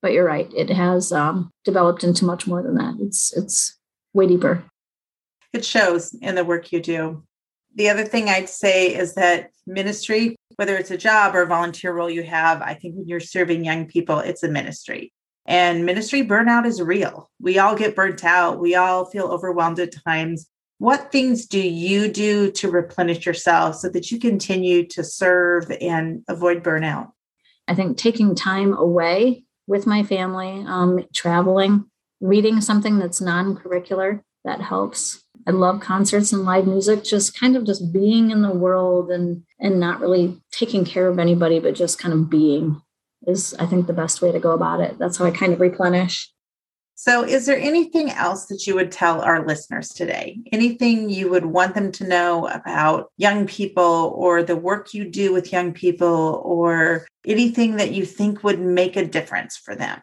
but 0.00 0.12
you're 0.12 0.26
right 0.26 0.50
it 0.54 0.70
has 0.70 1.12
um, 1.12 1.50
developed 1.64 2.02
into 2.04 2.24
much 2.24 2.46
more 2.46 2.62
than 2.62 2.74
that 2.74 2.94
it's 3.00 3.32
it's 3.36 3.78
way 4.12 4.26
deeper 4.26 4.64
it 5.52 5.64
shows 5.64 6.14
in 6.22 6.34
the 6.34 6.44
work 6.44 6.72
you 6.72 6.80
do 6.80 7.22
the 7.74 7.88
other 7.88 8.04
thing 8.04 8.28
I'd 8.28 8.48
say 8.48 8.94
is 8.94 9.14
that 9.14 9.50
ministry, 9.66 10.36
whether 10.56 10.76
it's 10.76 10.90
a 10.90 10.98
job 10.98 11.34
or 11.34 11.42
a 11.42 11.46
volunteer 11.46 11.92
role 11.92 12.10
you 12.10 12.22
have, 12.22 12.60
I 12.60 12.74
think 12.74 12.96
when 12.96 13.08
you're 13.08 13.20
serving 13.20 13.64
young 13.64 13.86
people, 13.86 14.18
it's 14.18 14.42
a 14.42 14.48
ministry. 14.48 15.12
And 15.46 15.86
ministry 15.86 16.22
burnout 16.22 16.66
is 16.66 16.80
real. 16.80 17.30
We 17.40 17.58
all 17.58 17.74
get 17.74 17.96
burnt 17.96 18.24
out. 18.24 18.60
We 18.60 18.74
all 18.74 19.06
feel 19.06 19.26
overwhelmed 19.26 19.80
at 19.80 19.94
times. 20.04 20.46
What 20.82 21.12
things 21.12 21.46
do 21.46 21.60
you 21.60 22.08
do 22.08 22.50
to 22.50 22.68
replenish 22.68 23.24
yourself 23.24 23.76
so 23.76 23.88
that 23.90 24.10
you 24.10 24.18
continue 24.18 24.84
to 24.88 25.04
serve 25.04 25.70
and 25.80 26.24
avoid 26.26 26.64
burnout? 26.64 27.12
I 27.68 27.76
think 27.76 27.96
taking 27.96 28.34
time 28.34 28.76
away 28.76 29.44
with 29.68 29.86
my 29.86 30.02
family, 30.02 30.64
um, 30.66 31.06
traveling, 31.14 31.84
reading 32.20 32.60
something 32.60 32.98
that's 32.98 33.20
non 33.20 33.54
curricular, 33.54 34.22
that 34.44 34.60
helps. 34.60 35.22
I 35.46 35.52
love 35.52 35.78
concerts 35.78 36.32
and 36.32 36.44
live 36.44 36.66
music, 36.66 37.04
just 37.04 37.38
kind 37.38 37.54
of 37.56 37.64
just 37.64 37.92
being 37.92 38.32
in 38.32 38.42
the 38.42 38.50
world 38.50 39.12
and 39.12 39.44
and 39.60 39.78
not 39.78 40.00
really 40.00 40.42
taking 40.50 40.84
care 40.84 41.06
of 41.06 41.20
anybody, 41.20 41.60
but 41.60 41.76
just 41.76 42.00
kind 42.00 42.12
of 42.12 42.28
being 42.28 42.82
is 43.28 43.54
I 43.56 43.66
think 43.66 43.86
the 43.86 43.92
best 43.92 44.20
way 44.20 44.32
to 44.32 44.40
go 44.40 44.50
about 44.50 44.80
it. 44.80 44.98
That's 44.98 45.18
how 45.18 45.26
I 45.26 45.30
kind 45.30 45.52
of 45.52 45.60
replenish. 45.60 46.28
So, 46.94 47.24
is 47.24 47.46
there 47.46 47.58
anything 47.58 48.10
else 48.10 48.46
that 48.46 48.66
you 48.66 48.74
would 48.74 48.92
tell 48.92 49.22
our 49.22 49.44
listeners 49.46 49.88
today? 49.88 50.38
Anything 50.52 51.10
you 51.10 51.30
would 51.30 51.46
want 51.46 51.74
them 51.74 51.90
to 51.92 52.06
know 52.06 52.46
about 52.48 53.10
young 53.16 53.46
people 53.46 54.14
or 54.16 54.42
the 54.42 54.56
work 54.56 54.94
you 54.94 55.04
do 55.04 55.32
with 55.32 55.52
young 55.52 55.72
people 55.72 56.42
or 56.44 57.06
anything 57.26 57.76
that 57.76 57.92
you 57.92 58.04
think 58.04 58.44
would 58.44 58.60
make 58.60 58.96
a 58.96 59.06
difference 59.06 59.56
for 59.56 59.74
them? 59.74 60.00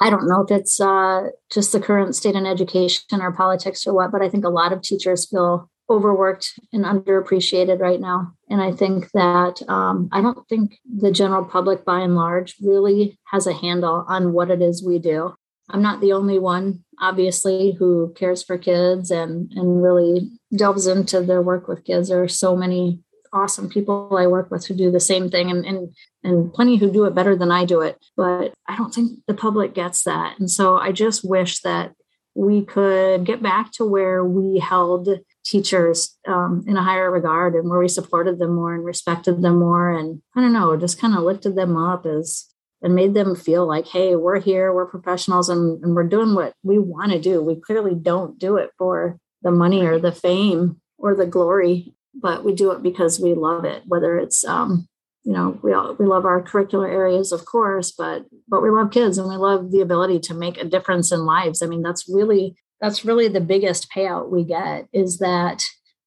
I 0.00 0.08
don't 0.08 0.28
know 0.28 0.42
if 0.42 0.50
it's 0.50 0.80
uh, 0.80 1.28
just 1.52 1.72
the 1.72 1.80
current 1.80 2.14
state 2.14 2.34
in 2.34 2.46
education 2.46 3.20
or 3.20 3.32
politics 3.32 3.86
or 3.86 3.94
what, 3.94 4.10
but 4.12 4.22
I 4.22 4.30
think 4.30 4.44
a 4.44 4.50
lot 4.50 4.72
of 4.72 4.82
teachers 4.82 5.28
feel 5.28 5.68
overworked 5.90 6.58
and 6.72 6.84
underappreciated 6.84 7.80
right 7.80 8.00
now. 8.00 8.32
And 8.48 8.62
I 8.62 8.72
think 8.72 9.10
that 9.12 9.60
um, 9.68 10.08
I 10.12 10.22
don't 10.22 10.48
think 10.48 10.78
the 10.86 11.10
general 11.10 11.44
public, 11.44 11.84
by 11.84 12.00
and 12.00 12.14
large, 12.14 12.54
really 12.62 13.18
has 13.26 13.46
a 13.46 13.52
handle 13.52 14.04
on 14.08 14.32
what 14.32 14.50
it 14.50 14.62
is 14.62 14.84
we 14.84 14.98
do. 14.98 15.34
I'm 15.72 15.82
not 15.82 16.00
the 16.00 16.12
only 16.12 16.38
one, 16.38 16.84
obviously, 17.00 17.76
who 17.78 18.12
cares 18.16 18.42
for 18.42 18.58
kids 18.58 19.10
and 19.10 19.50
and 19.52 19.82
really 19.82 20.30
delves 20.56 20.86
into 20.86 21.20
their 21.20 21.42
work 21.42 21.68
with 21.68 21.84
kids. 21.84 22.08
There 22.08 22.22
are 22.22 22.28
so 22.28 22.56
many 22.56 23.00
awesome 23.32 23.68
people 23.68 24.16
I 24.16 24.26
work 24.26 24.50
with 24.50 24.66
who 24.66 24.74
do 24.74 24.90
the 24.90 25.00
same 25.00 25.30
thing 25.30 25.50
and, 25.50 25.64
and 25.64 25.94
and 26.22 26.52
plenty 26.52 26.76
who 26.76 26.90
do 26.90 27.04
it 27.04 27.14
better 27.14 27.36
than 27.36 27.50
I 27.50 27.64
do 27.64 27.80
it. 27.80 27.98
But 28.16 28.52
I 28.68 28.76
don't 28.76 28.92
think 28.92 29.20
the 29.26 29.34
public 29.34 29.74
gets 29.74 30.04
that. 30.04 30.38
And 30.38 30.50
so 30.50 30.76
I 30.76 30.92
just 30.92 31.28
wish 31.28 31.60
that 31.60 31.92
we 32.34 32.64
could 32.64 33.24
get 33.24 33.42
back 33.42 33.72
to 33.72 33.84
where 33.84 34.24
we 34.24 34.58
held 34.60 35.08
teachers 35.44 36.16
um, 36.28 36.64
in 36.66 36.76
a 36.76 36.82
higher 36.82 37.10
regard 37.10 37.54
and 37.54 37.68
where 37.68 37.80
we 37.80 37.88
supported 37.88 38.38
them 38.38 38.54
more 38.54 38.74
and 38.74 38.84
respected 38.84 39.42
them 39.42 39.58
more. 39.58 39.90
And 39.90 40.22
I 40.36 40.40
don't 40.40 40.52
know, 40.52 40.76
just 40.76 41.00
kind 41.00 41.14
of 41.14 41.22
lifted 41.22 41.56
them 41.56 41.76
up 41.76 42.06
as 42.06 42.46
and 42.82 42.94
made 42.94 43.14
them 43.14 43.36
feel 43.36 43.66
like, 43.66 43.86
hey, 43.86 44.16
we're 44.16 44.40
here, 44.40 44.72
we're 44.72 44.86
professionals, 44.86 45.48
and, 45.48 45.82
and 45.84 45.94
we're 45.94 46.08
doing 46.08 46.34
what 46.34 46.54
we 46.62 46.78
want 46.78 47.12
to 47.12 47.20
do. 47.20 47.42
We 47.42 47.56
clearly 47.56 47.94
don't 47.94 48.38
do 48.38 48.56
it 48.56 48.70
for 48.78 49.18
the 49.42 49.50
money 49.50 49.82
or 49.82 49.98
the 49.98 50.12
fame 50.12 50.80
or 50.98 51.14
the 51.14 51.26
glory 51.26 51.94
but 52.14 52.44
we 52.44 52.54
do 52.54 52.70
it 52.72 52.82
because 52.82 53.20
we 53.20 53.34
love 53.34 53.64
it. 53.64 53.82
Whether 53.86 54.18
it's 54.18 54.44
um, 54.44 54.88
you 55.24 55.32
know 55.32 55.58
we 55.62 55.72
all, 55.72 55.94
we 55.94 56.06
love 56.06 56.24
our 56.24 56.42
curricular 56.42 56.88
areas, 56.88 57.32
of 57.32 57.44
course, 57.44 57.92
but 57.92 58.26
but 58.48 58.62
we 58.62 58.70
love 58.70 58.90
kids 58.90 59.18
and 59.18 59.28
we 59.28 59.36
love 59.36 59.70
the 59.70 59.80
ability 59.80 60.20
to 60.20 60.34
make 60.34 60.58
a 60.58 60.64
difference 60.64 61.12
in 61.12 61.24
lives. 61.24 61.62
I 61.62 61.66
mean, 61.66 61.82
that's 61.82 62.08
really 62.08 62.56
that's 62.80 63.04
really 63.04 63.28
the 63.28 63.40
biggest 63.40 63.90
payout 63.94 64.30
we 64.30 64.44
get 64.44 64.88
is 64.92 65.18
that 65.18 65.62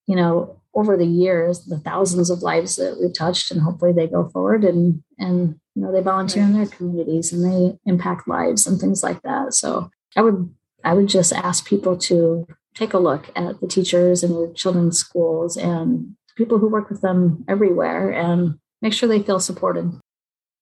you 0.08 0.16
know 0.16 0.60
over 0.76 0.98
the 0.98 1.06
years 1.06 1.66
the 1.66 1.80
thousands 1.80 2.30
of 2.30 2.42
lives 2.42 2.76
that 2.76 2.98
we've 3.00 3.14
touched 3.14 3.52
and 3.52 3.62
hopefully 3.62 3.94
they 3.94 4.08
go 4.08 4.28
forward 4.30 4.64
and 4.64 5.04
and 5.20 5.60
you 5.76 5.82
know 5.82 5.92
they 5.92 6.02
volunteer 6.02 6.44
in 6.44 6.54
their 6.54 6.66
communities 6.66 7.32
and 7.32 7.44
they 7.44 7.78
impact 7.86 8.28
lives 8.28 8.66
and 8.66 8.80
things 8.80 9.04
like 9.04 9.22
that 9.22 9.54
so 9.54 9.90
i 10.16 10.22
would 10.22 10.54
i 10.84 10.94
would 10.94 11.08
just 11.08 11.32
ask 11.34 11.68
people 11.68 11.96
to 11.98 12.48
take 12.74 12.94
a 12.94 13.00
look 13.00 13.30
at 13.36 13.60
the 13.62 13.68
teachers 13.68 14.24
in 14.24 14.32
your 14.32 14.52
children's 14.54 14.98
schools 14.98 15.58
and 15.58 16.16
people 16.36 16.58
who 16.58 16.70
work 16.70 16.90
with 16.90 17.02
them 17.02 17.46
everywhere 17.48 18.10
and 18.10 18.58
make 18.82 18.94
sure 18.94 19.08
they 19.08 19.22
feel 19.22 19.40
supported. 19.40 19.92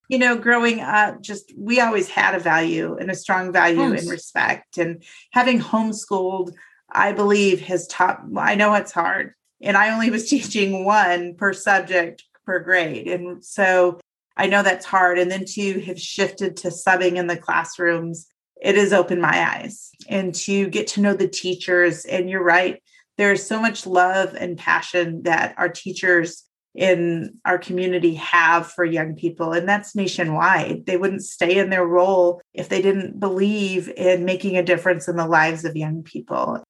You 0.10 0.18
know, 0.18 0.36
growing 0.38 0.82
up, 0.82 1.22
just 1.22 1.53
we 1.58 1.80
always 1.80 2.10
had 2.10 2.36
a 2.36 2.39
value 2.39 2.98
and 2.98 3.10
a 3.10 3.15
strong 3.15 3.53
value 3.53 3.91
yes. 3.91 4.01
and 4.01 4.12
respect. 4.12 4.77
And 4.77 5.03
having 5.32 5.60
homeschooled, 5.60 6.53
I 6.91 7.13
believe, 7.13 7.62
has 7.62 7.88
taught, 7.88 8.22
I 8.36 8.56
know 8.56 8.74
it's 8.74 8.91
hard. 8.91 9.34
And 9.62 9.77
I 9.77 9.94
only 9.94 10.10
was 10.10 10.30
teaching 10.30 10.86
one 10.86 11.36
per 11.36 11.53
subject 11.53 12.24
per 12.46 12.60
grade. 12.60 13.08
And 13.08 13.44
so 13.44 14.00
I 14.38 14.48
know 14.48 14.63
that's 14.63 14.86
hard. 14.86 15.20
And 15.20 15.30
then 15.30 15.46
to 15.46 15.82
have 15.82 16.00
shifted 16.00 16.58
to 16.58 16.70
subbing 16.70 17.15
in 17.15 17.27
the 17.27 17.38
classrooms 17.38 18.27
it 18.62 18.75
has 18.75 18.94
opened 18.94 19.22
my 19.22 19.56
eyes 19.56 19.89
and 20.08 20.34
to 20.36 20.68
get 20.70 20.86
to 20.86 21.01
know 21.01 21.15
the 21.15 21.27
teachers. 21.27 22.06
And 22.06 22.30
you're 22.30 22.44
right, 22.44 22.82
there's 23.18 23.44
so 23.44 23.60
much 23.60 23.88
love 23.88 24.36
and 24.36 24.58
passion 24.58 25.24
that 25.24 25.56
our 25.58 25.68
teachers 25.68 26.44
in 26.74 27.38
our 27.44 27.58
community 27.58 28.15
have 28.15 28.72
for 28.72 28.86
young 28.86 29.15
people, 29.15 29.51
and 29.51 29.68
that's 29.68 29.94
nationwide. 29.94 30.86
They 30.86 30.96
wouldn't 30.96 31.24
stay 31.24 31.58
in 31.58 31.70
their 31.70 31.86
role 31.86 32.41
if 32.53 32.70
they 32.70 32.82
didn't 32.82 33.20
believe 33.20 33.89
in 33.98 34.24
making 34.24 34.58
a 34.58 34.63
difference 34.63 35.10
in 35.10 35.18
the 35.18 35.27
lives 35.27 35.65
of 35.65 35.75
young 35.75 36.03
people. 36.03 36.63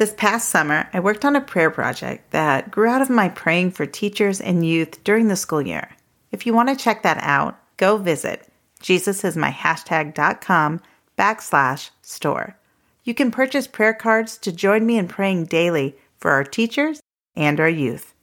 This 0.00 0.14
past 0.16 0.48
summer, 0.48 0.88
I 0.94 1.00
worked 1.00 1.26
on 1.26 1.36
a 1.36 1.42
prayer 1.42 1.70
project 1.70 2.30
that 2.30 2.70
grew 2.70 2.88
out 2.88 3.02
of 3.02 3.10
my 3.10 3.28
praying 3.28 3.72
for 3.72 3.84
teachers 3.84 4.40
and 4.40 4.66
youth 4.66 5.04
during 5.04 5.28
the 5.28 5.36
school 5.36 5.60
year. 5.60 5.90
If 6.32 6.46
you 6.46 6.54
want 6.54 6.70
to 6.70 6.82
check 6.82 7.02
that 7.02 7.18
out, 7.20 7.60
go 7.76 7.98
visit 7.98 8.50
jesusismyhashtag.com 8.80 10.80
backslash 11.18 11.90
store. 12.00 12.56
You 13.04 13.12
can 13.12 13.30
purchase 13.30 13.66
prayer 13.66 13.92
cards 13.92 14.38
to 14.38 14.50
join 14.50 14.86
me 14.86 14.96
in 14.96 15.06
praying 15.06 15.44
daily 15.44 15.96
for 16.16 16.30
our 16.30 16.44
teachers 16.44 17.02
and 17.36 17.60
our 17.60 17.68
youth. 17.68 18.14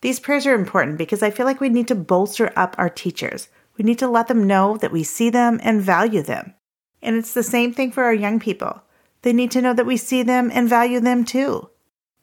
These 0.00 0.20
prayers 0.20 0.46
are 0.46 0.54
important 0.54 0.96
because 0.96 1.22
I 1.22 1.30
feel 1.30 1.44
like 1.44 1.60
we 1.60 1.68
need 1.68 1.88
to 1.88 1.94
bolster 1.94 2.54
up 2.56 2.74
our 2.78 2.88
teachers. 2.88 3.48
We 3.76 3.84
need 3.84 3.98
to 3.98 4.08
let 4.08 4.28
them 4.28 4.46
know 4.46 4.78
that 4.78 4.92
we 4.92 5.04
see 5.04 5.28
them 5.28 5.60
and 5.62 5.82
value 5.82 6.22
them. 6.22 6.54
And 7.02 7.16
it's 7.16 7.34
the 7.34 7.42
same 7.42 7.74
thing 7.74 7.92
for 7.92 8.04
our 8.04 8.14
young 8.14 8.40
people. 8.40 8.80
They 9.22 9.32
need 9.32 9.50
to 9.52 9.62
know 9.62 9.74
that 9.74 9.86
we 9.86 9.96
see 9.96 10.22
them 10.22 10.50
and 10.52 10.68
value 10.68 11.00
them 11.00 11.24
too. 11.24 11.70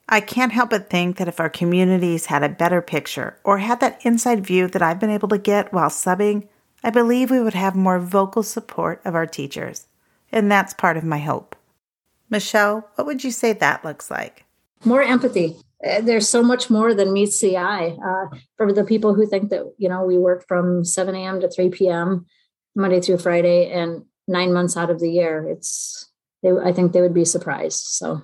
I 0.08 0.22
can't 0.22 0.52
help 0.52 0.70
but 0.70 0.90
think 0.90 1.18
that 1.18 1.28
if 1.28 1.40
our 1.40 1.50
communities 1.50 2.28
had 2.28 2.44
a 2.44 2.50
better 2.50 2.82
picture 2.82 3.40
or 3.44 3.58
had 3.58 3.80
that 3.80 4.06
inside 4.06 4.46
view 4.46 4.68
that 4.68 4.82
I've 4.82 5.00
been 5.00 5.10
able 5.10 5.30
to 5.30 5.38
get 5.38 5.74
while 5.74 5.90
subbing, 5.90 6.48
I 6.84 6.92
believe 6.92 7.32
we 7.32 7.42
would 7.42 7.56
have 7.56 7.75
more 7.75 8.00
vocal 8.00 8.44
support 8.44 9.02
of 9.04 9.16
our 9.16 9.25
teachers. 9.25 9.88
And 10.32 10.52
that's 10.52 10.74
part 10.74 10.98
of 10.98 11.04
my 11.04 11.18
hope. 11.18 11.56
Michelle, 12.30 12.88
what 12.96 13.08
would 13.08 13.24
you 13.24 13.32
say 13.32 13.54
that 13.54 13.84
looks 13.84 14.12
like? 14.12 14.46
More 14.84 15.02
empathy. 15.02 15.56
Uh, 15.84 16.02
there's 16.02 16.30
so 16.30 16.44
much 16.44 16.70
more 16.70 16.94
than 16.94 17.14
meets 17.14 17.40
the 17.40 17.58
eye. 17.58 17.98
Uh, 18.04 18.38
for 18.58 18.72
the 18.72 18.84
people 18.84 19.16
who 19.16 19.25
think 19.25 19.50
that, 19.50 19.64
you 19.78 19.90
know, 19.90 20.04
we 20.04 20.18
work 20.18 20.46
from 20.48 20.86
7 20.86 21.16
a.m. 21.16 21.42
to 21.42 21.50
3 21.50 21.70
p.m. 21.70 22.25
Monday 22.75 23.02
through 23.02 23.18
Friday 23.18 23.72
and 23.72 24.06
nine 24.28 24.54
months 24.54 24.78
out 24.78 24.90
of 24.90 25.00
the 25.00 25.10
year, 25.10 25.48
it's, 25.50 26.12
they, 26.46 26.52
I 26.52 26.72
think 26.72 26.94
they 26.94 27.02
would 27.02 27.14
be 27.14 27.25
surprised. 27.25 27.80
So, 27.80 28.22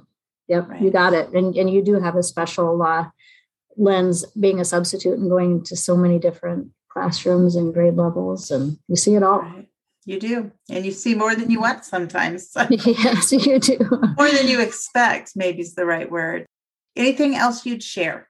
yep, 0.47 0.69
right. 0.69 0.81
you 0.81 0.91
got 0.91 1.13
it. 1.13 1.29
And, 1.33 1.55
and 1.55 1.69
you 1.69 1.81
do 1.81 1.99
have 1.99 2.15
a 2.15 2.23
special 2.23 2.81
uh, 2.83 3.07
lens 3.77 4.25
being 4.39 4.59
a 4.59 4.65
substitute 4.65 5.17
and 5.17 5.29
going 5.29 5.63
to 5.65 5.75
so 5.75 5.97
many 5.97 6.19
different 6.19 6.69
classrooms 6.89 7.55
and 7.55 7.73
grade 7.73 7.95
levels, 7.95 8.51
and 8.51 8.77
you 8.87 8.95
see 8.95 9.15
it 9.15 9.23
all. 9.23 9.39
Right. 9.39 9.67
You 10.05 10.19
do. 10.19 10.51
And 10.69 10.85
you 10.85 10.91
see 10.91 11.15
more 11.15 11.35
than 11.35 11.49
you 11.49 11.61
want 11.61 11.85
sometimes. 11.85 12.51
yes, 12.69 13.31
you 13.31 13.59
do. 13.59 13.77
more 14.17 14.29
than 14.29 14.47
you 14.47 14.61
expect, 14.61 15.31
maybe 15.35 15.61
is 15.61 15.75
the 15.75 15.85
right 15.85 16.09
word. 16.09 16.45
Anything 16.95 17.35
else 17.35 17.65
you'd 17.65 17.83
share? 17.83 18.29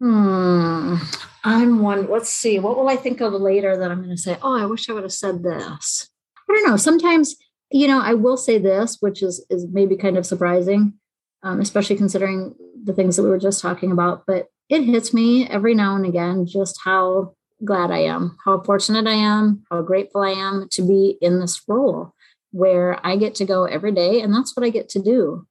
Hmm. 0.00 0.96
I'm 1.44 1.80
one. 1.80 2.08
Let's 2.08 2.30
see. 2.30 2.58
What 2.58 2.76
will 2.76 2.88
I 2.88 2.96
think 2.96 3.20
of 3.20 3.32
later 3.34 3.76
that 3.76 3.90
I'm 3.90 4.02
going 4.02 4.16
to 4.16 4.20
say? 4.20 4.38
Oh, 4.42 4.58
I 4.58 4.66
wish 4.66 4.88
I 4.88 4.92
would 4.92 5.02
have 5.02 5.12
said 5.12 5.42
this. 5.42 6.08
I 6.48 6.52
don't 6.52 6.66
know. 6.66 6.76
Sometimes, 6.76 7.36
you 7.70 7.86
know, 7.86 8.00
I 8.00 8.14
will 8.14 8.36
say 8.36 8.58
this, 8.58 8.98
which 9.00 9.22
is 9.22 9.44
is 9.50 9.66
maybe 9.70 9.96
kind 9.96 10.16
of 10.16 10.26
surprising, 10.26 10.94
um, 11.42 11.60
especially 11.60 11.96
considering 11.96 12.54
the 12.82 12.92
things 12.92 13.16
that 13.16 13.22
we 13.22 13.30
were 13.30 13.38
just 13.38 13.62
talking 13.62 13.92
about. 13.92 14.24
But 14.26 14.46
it 14.68 14.84
hits 14.84 15.12
me 15.12 15.48
every 15.48 15.74
now 15.74 15.96
and 15.96 16.06
again 16.06 16.46
just 16.46 16.78
how 16.84 17.34
glad 17.64 17.90
I 17.90 17.98
am, 17.98 18.36
how 18.44 18.62
fortunate 18.62 19.06
I 19.06 19.14
am, 19.14 19.64
how 19.70 19.82
grateful 19.82 20.22
I 20.22 20.30
am 20.30 20.68
to 20.72 20.82
be 20.82 21.18
in 21.20 21.40
this 21.40 21.60
role 21.68 22.14
where 22.52 23.04
I 23.06 23.16
get 23.16 23.34
to 23.36 23.44
go 23.44 23.64
every 23.64 23.92
day. 23.92 24.20
And 24.20 24.34
that's 24.34 24.56
what 24.56 24.64
I 24.64 24.70
get 24.70 24.88
to 24.90 25.02
do. 25.02 25.46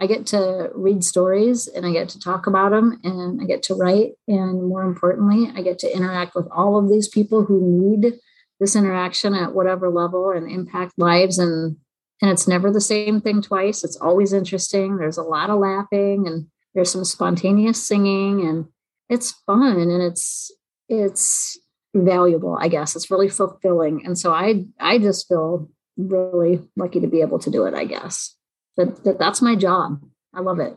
I 0.00 0.06
get 0.06 0.26
to 0.28 0.70
read 0.74 1.04
stories 1.04 1.68
and 1.68 1.84
I 1.84 1.92
get 1.92 2.08
to 2.10 2.18
talk 2.18 2.46
about 2.46 2.70
them 2.70 2.98
and 3.04 3.40
I 3.40 3.44
get 3.44 3.62
to 3.64 3.74
write. 3.74 4.12
And 4.26 4.64
more 4.64 4.82
importantly, 4.82 5.52
I 5.54 5.62
get 5.62 5.78
to 5.80 5.94
interact 5.94 6.34
with 6.34 6.48
all 6.50 6.78
of 6.78 6.88
these 6.88 7.06
people 7.06 7.44
who 7.44 7.60
need 7.60 8.18
this 8.60 8.76
interaction 8.76 9.34
at 9.34 9.54
whatever 9.54 9.90
level 9.90 10.30
and 10.30 10.50
impact 10.50 10.92
lives. 10.98 11.38
And, 11.38 11.76
and 12.22 12.30
it's 12.30 12.46
never 12.46 12.70
the 12.70 12.80
same 12.80 13.20
thing 13.20 13.42
twice. 13.42 13.82
It's 13.82 13.96
always 13.96 14.32
interesting. 14.32 14.98
There's 14.98 15.18
a 15.18 15.22
lot 15.22 15.50
of 15.50 15.58
laughing 15.58 16.26
and 16.26 16.46
there's 16.74 16.92
some 16.92 17.04
spontaneous 17.04 17.84
singing 17.86 18.46
and 18.46 18.66
it's 19.08 19.32
fun 19.46 19.78
and 19.78 20.02
it's 20.02 20.50
it's 20.88 21.58
valuable 21.94 22.56
i 22.60 22.68
guess 22.68 22.94
it's 22.94 23.10
really 23.10 23.28
fulfilling 23.28 24.04
and 24.06 24.16
so 24.16 24.32
i 24.32 24.64
i 24.78 24.96
just 24.98 25.26
feel 25.28 25.68
really 25.96 26.60
lucky 26.76 27.00
to 27.00 27.08
be 27.08 27.20
able 27.20 27.38
to 27.38 27.50
do 27.50 27.64
it 27.64 27.74
i 27.74 27.84
guess 27.84 28.36
that, 28.76 29.02
that 29.04 29.18
that's 29.18 29.42
my 29.42 29.56
job 29.56 30.00
i 30.32 30.40
love 30.40 30.60
it 30.60 30.76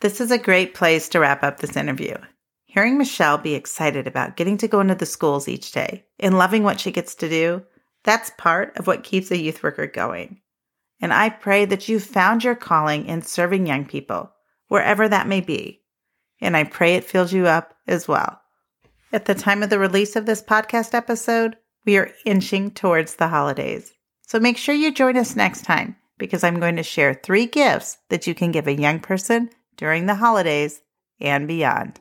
this 0.00 0.20
is 0.20 0.30
a 0.30 0.38
great 0.38 0.74
place 0.74 1.08
to 1.08 1.18
wrap 1.18 1.42
up 1.42 1.58
this 1.58 1.76
interview 1.76 2.14
hearing 2.72 2.98
michelle 2.98 3.38
be 3.38 3.54
excited 3.54 4.06
about 4.06 4.36
getting 4.36 4.56
to 4.56 4.68
go 4.68 4.80
into 4.80 4.94
the 4.94 5.06
schools 5.06 5.48
each 5.48 5.72
day 5.72 6.04
and 6.18 6.38
loving 6.38 6.62
what 6.62 6.80
she 6.80 6.90
gets 6.90 7.14
to 7.14 7.28
do 7.28 7.62
that's 8.04 8.32
part 8.38 8.76
of 8.76 8.86
what 8.86 9.04
keeps 9.04 9.30
a 9.30 9.40
youth 9.40 9.62
worker 9.62 9.86
going 9.86 10.40
and 11.00 11.12
i 11.12 11.28
pray 11.28 11.64
that 11.64 11.88
you've 11.88 12.04
found 12.04 12.42
your 12.42 12.54
calling 12.54 13.06
in 13.06 13.22
serving 13.22 13.66
young 13.66 13.84
people 13.84 14.30
wherever 14.68 15.08
that 15.08 15.26
may 15.26 15.40
be 15.40 15.80
and 16.40 16.56
i 16.56 16.64
pray 16.64 16.94
it 16.94 17.04
fills 17.04 17.32
you 17.32 17.46
up 17.46 17.74
as 17.86 18.08
well 18.08 18.42
at 19.12 19.26
the 19.26 19.34
time 19.34 19.62
of 19.62 19.68
the 19.68 19.78
release 19.78 20.16
of 20.16 20.24
this 20.24 20.42
podcast 20.42 20.94
episode, 20.94 21.56
we 21.84 21.98
are 21.98 22.10
inching 22.24 22.70
towards 22.70 23.16
the 23.16 23.28
holidays. 23.28 23.92
So 24.26 24.40
make 24.40 24.56
sure 24.56 24.74
you 24.74 24.90
join 24.90 25.18
us 25.18 25.36
next 25.36 25.64
time 25.64 25.96
because 26.16 26.42
I'm 26.42 26.58
going 26.58 26.76
to 26.76 26.82
share 26.82 27.12
three 27.12 27.44
gifts 27.44 27.98
that 28.08 28.26
you 28.26 28.34
can 28.34 28.52
give 28.52 28.66
a 28.66 28.72
young 28.72 29.00
person 29.00 29.50
during 29.76 30.06
the 30.06 30.14
holidays 30.14 30.80
and 31.20 31.46
beyond. 31.46 32.00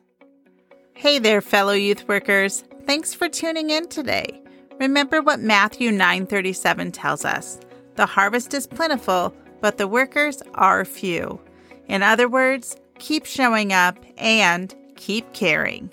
Hey 0.94 1.18
there, 1.18 1.42
fellow 1.42 1.74
youth 1.74 2.08
workers. 2.08 2.64
Thanks 2.86 3.14
for 3.14 3.28
tuning 3.28 3.72
in 3.72 3.88
today. 3.88 4.42
Remember 4.80 5.22
what 5.22 5.40
Matthew 5.40 5.90
9:37 5.92 6.92
tells 6.92 7.26
us. 7.26 7.60
The 7.96 8.06
harvest 8.06 8.54
is 8.54 8.68
plentiful, 8.68 9.34
but 9.62 9.78
the 9.78 9.88
workers 9.88 10.44
are 10.54 10.86
few. 10.86 11.42
In 11.88 12.04
other 12.04 12.28
words, 12.28 12.76
keep 13.00 13.26
showing 13.26 13.74
up 13.74 13.98
and 14.18 14.76
keep 14.96 15.34
caring. 15.34 15.92